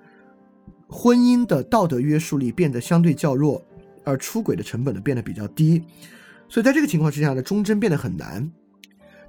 [0.88, 3.62] 婚姻的道德约束力变得相对较弱，
[4.05, 5.82] 而出轨的成本呢变得比较低。
[6.49, 8.51] 所以，在这个情况之下呢，忠贞变得很难。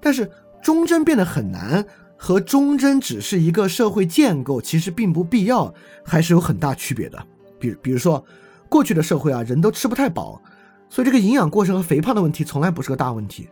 [0.01, 0.29] 但是，
[0.61, 1.85] 忠贞变得很难，
[2.17, 7.25] 和忠贞只是一个社会建构，其实并不必要，还是有很大区别的。
[7.57, 8.23] 比比如说，
[8.67, 10.41] 过去的社会啊，人都吃不太饱，
[10.89, 13.49] 所以这个营养过剩和肥胖的问题从来不是个大问题。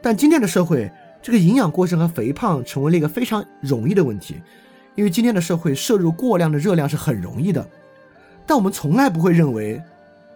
[0.00, 4.40] 但今天的社会，这个营养过剩和肥胖成为了一个非常容易的问题，
[4.94, 7.66] 因为今天的社会摄入过量的热量是很容易的。
[8.46, 9.82] 但我们从来不会认为，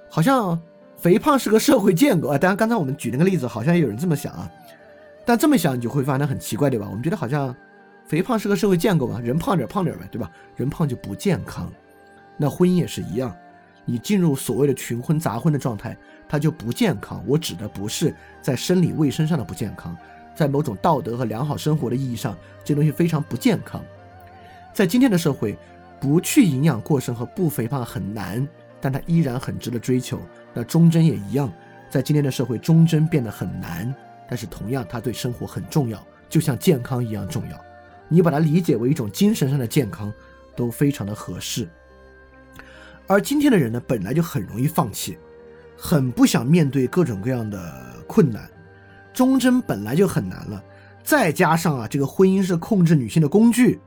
[0.09, 0.61] 好像
[0.97, 2.37] 肥胖是个社会建构啊。
[2.37, 4.51] 当然，刚才我们举那个例子，好像也有人这么想啊。
[5.25, 6.89] 但这么想你就会发现很奇怪，对吧？
[6.91, 7.55] 我们觉得好像
[8.05, 10.29] 肥胖是个社会建构嘛，人胖点胖点呗，对吧？
[10.57, 11.71] 人胖就不健康。
[12.37, 13.33] 那婚姻也是一样，
[13.85, 15.97] 你进入所谓的群婚杂婚的状态，
[16.31, 17.21] 它就不健康。
[17.27, 19.97] 我指的不是在生理卫生上的不健康，
[20.33, 23.85] 在某种道德和良好生活的意义上，这东西非常不健康。
[24.73, 25.59] 在今天的社会，
[25.99, 28.47] 不去营养过剩和不肥胖很难，
[28.81, 30.21] 但它依然很值得追求。
[30.55, 31.53] 那忠贞也一样，
[31.91, 33.93] 在今天的社会，忠贞变得很难。
[34.29, 37.61] 但是同样，它对生活很重要，就像健康一样重要。
[38.09, 40.13] 你把它理解为一种精神上的健康，
[40.55, 41.69] 都非常的合适。
[43.09, 45.19] 而今天的人呢，本来就很容易放弃，
[45.81, 47.59] 很不想面对各种各样的
[48.07, 48.49] 困难。
[49.13, 50.63] 忠贞本来就很难了，
[51.03, 53.81] 再加上啊，这个婚姻是控制女性的工具，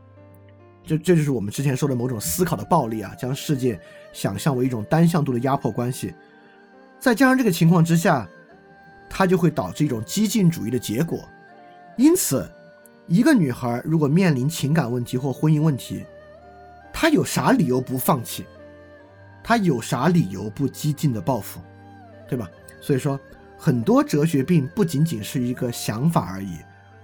[0.84, 3.80] 这这就是我们之前说的某种思考的暴力啊，将世界
[4.12, 6.14] 想象为一种单向度的压迫关系。
[7.00, 8.28] 再加上这个情况之下。
[9.16, 11.20] 它就会导致一种激进主义的结果，
[11.98, 12.50] 因此，
[13.06, 16.04] 一个女孩如果面临情感问题或婚姻问题，
[16.92, 18.44] 她有啥理由不放弃？
[19.44, 21.60] 她有啥理由不激进的报复？
[22.34, 22.50] 对吧？
[22.82, 23.20] 所以说，
[23.56, 26.58] 很多哲学病不仅仅是一个想法而已，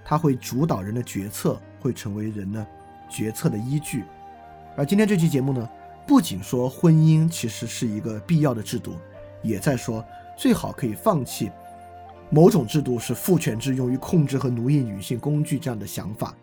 [0.04, 2.66] 它会主导人的决策，会成为人的
[3.08, 4.02] 决策的依据。
[4.76, 5.68] 而今天这期节目呢，
[6.04, 8.96] 不仅说婚姻其实是一个必要的制度，
[9.40, 10.04] 也在说
[10.36, 11.48] 最好可以放弃。
[12.28, 16.34] 某种制度是父权制用于控制和奴役女性工具，这样的想法，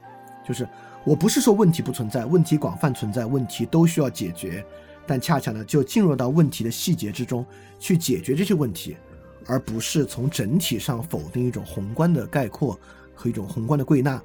[0.47, 0.65] 就是
[1.03, 4.65] 我不是说问题不存在，问题广泛存在，问题都需要解决，
[5.07, 7.45] 但恰恰呢就进入到问题的细节之中
[7.79, 8.97] 去解决这些问题，
[9.45, 12.79] 而不是从整体上否定一种宏观的概括
[13.15, 14.21] 和一种宏观的归纳。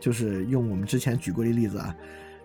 [0.00, 1.94] 就是用我们之前举过的例子啊，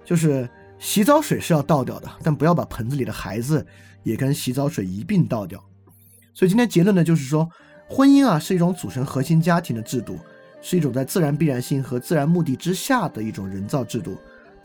[0.05, 3.65] 就是洗澡水是要倒掉的，但不要把盆子里的孩子
[4.03, 5.63] 也跟洗澡水一并倒掉。
[6.33, 7.49] 所以今天结论呢就是说。
[7.89, 10.19] 婚姻啊，是一种组成核心家庭的制度，
[10.61, 14.17] 是一种在自然必然性和自然目的之下的一种人造制度。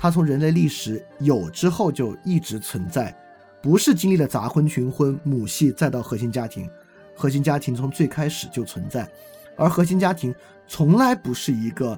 [0.03, 3.17] 它从人类历史有之后就一直存在，
[3.63, 6.69] 不是经历了杂婚、群婚、母系再到核心家庭。
[7.15, 9.09] 核心家庭从最开始就存在，
[9.57, 10.35] 而核心家庭
[10.67, 11.97] 从来不是一个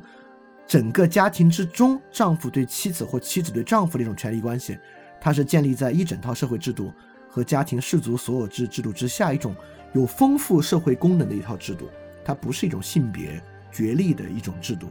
[0.67, 4.77] 整个家庭之中丈夫对妻子或妻子对丈夫的一种权利关系，
[5.19, 5.91] 它是建立在。
[5.91, 6.93] 一整套社会制度
[7.31, 9.57] 和家庭氏族所有制制度之下一种。
[9.95, 11.89] 有丰富社会功能的一套制度，
[12.23, 13.43] 它不是一种性别
[13.73, 14.89] 角力的一种制度。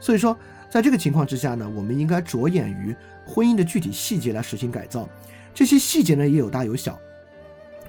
[0.00, 0.34] 所以说，
[0.68, 2.94] 在这个情况之下呢，我们应该着眼于
[3.24, 5.08] 婚姻的具体细节来实行改造。
[5.54, 6.98] 这些细节呢，也有大有小。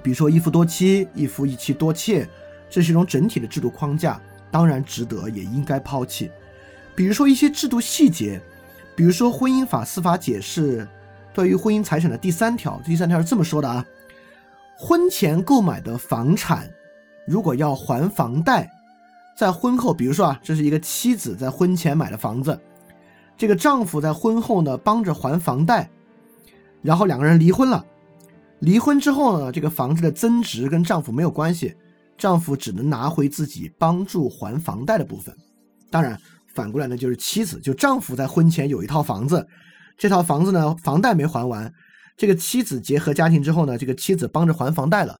[0.02, 2.26] 比如说一夫多妻、一夫一妻多妾，
[2.70, 4.20] 这是一种整体的制度框架，
[4.50, 6.30] 当然值得也应该抛弃。
[6.96, 8.40] 比如说一些制度细节，
[8.96, 10.88] 比如说婚姻法司法解释
[11.34, 13.84] 对于婚姻财产的第三条，第三条是这么说的啊。
[14.76, 16.68] 婚前购买的房产，
[17.26, 18.70] 如果要还房贷，
[19.36, 22.58] 在婚后，比如说啊，这是一个妻子在婚前买的房子，
[23.40, 25.88] 这个丈夫在婚后呢帮着还房贷，
[26.82, 27.82] 然后两个人离婚了，
[28.58, 31.74] 离婚之后呢，这个房子的增值跟丈夫没有关系，
[32.18, 35.34] 丈夫只能拿回自己帮助还房贷的部分。
[35.90, 36.20] 当然，
[36.54, 39.46] 反过来呢，就是妻子，就丈夫在婚前有一套房子，
[39.96, 41.72] 这套房子呢房贷没还完。
[42.18, 45.16] 这个妻子结合家庭之后呢，这个妻子帮着还房贷了，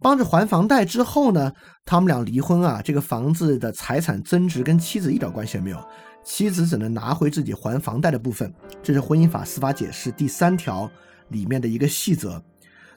[0.00, 1.50] 帮着还房贷之后呢，
[1.84, 5.84] 他们俩离婚啊，这个房子的财产增值跟妻子一点关系也没有，
[6.26, 8.52] 妻子只能拿回自己还房贷的部分，
[8.82, 10.90] 这是婚姻法司法解释第三条
[11.28, 12.42] 里面的一个细则。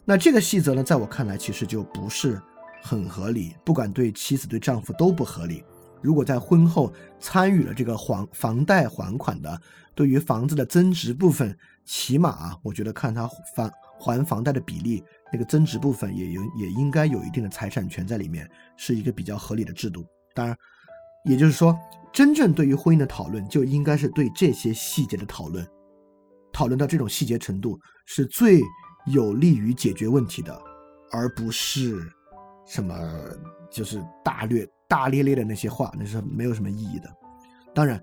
[0.04, 2.42] 那这个细则呢，在我看来其实就不是
[2.82, 5.64] 很合理，不管对妻子对丈夫都不合理。
[6.02, 9.62] 如果在婚后参与了这个还房贷还款的，
[9.94, 11.56] 对于房子的增值部分。
[11.86, 15.04] 起码啊，我觉得看他还还房贷的比例，
[15.34, 20.06] 那个增值部分也有也应该有一定的财产权在里面，是一个比较合理的制度。
[20.36, 20.56] 当然，
[21.26, 21.76] 也就是说，
[22.12, 25.66] 真正对于婚姻的讨论，就应该是对这些细节的讨论，
[26.52, 28.62] 讨论到这种细节程度，是最
[29.08, 30.60] 有利于解决问题的，
[31.12, 32.02] 而不是
[32.66, 32.96] 什么
[33.72, 37.10] 就是大略大咧咧的那些话，那是没有什么意义的。
[37.74, 38.02] 当然，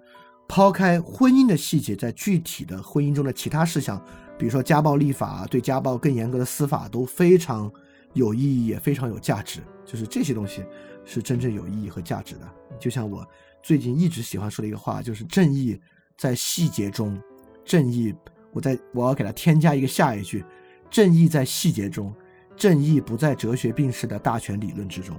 [0.49, 4.01] 抛开婚姻的细节，在具体的婚姻中的其他事项，
[4.39, 7.71] 比如说家暴立法、对家暴更严格的司法，都非常
[8.15, 9.61] 有意义，也非常有价值。
[9.85, 10.65] 就是这些东西
[11.05, 12.49] 是真正有意义和价值的。
[12.79, 13.27] 就像我
[13.67, 15.77] 最近一直喜欢说的一个话，就是正义
[16.17, 17.21] 在细节中，
[17.64, 18.14] 正义，
[18.53, 20.45] 我在我要给它添加一个下一句：
[20.89, 22.14] 正义在细节中，
[22.57, 25.19] 正义不在哲学病式的大权理论之中。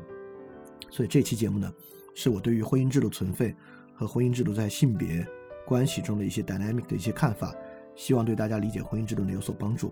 [0.89, 1.69] 所以这期节目呢，
[2.15, 3.53] 是我对于婚姻制度存废。
[3.93, 5.27] 和婚姻制度在性别
[5.65, 7.53] 关系中的一些 dynamic 的一些看法，
[7.95, 9.91] 希望对大家理解婚姻制度呢有所帮助。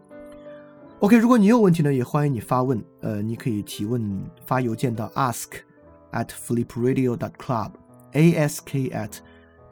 [0.99, 2.81] OK，如果你有问题呢，也欢迎你发问。
[3.01, 5.49] 呃，你可以提问发邮件到 ask
[6.13, 7.33] at flipradio dot
[8.15, 9.19] ask at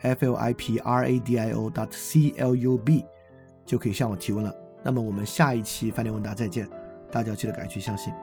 [0.01, 3.05] flipradio dot club
[3.65, 4.53] 就可以向我提问了。
[4.83, 6.67] 那么我们下一期饭店问答再见，
[7.09, 8.13] 大家记得改去相信。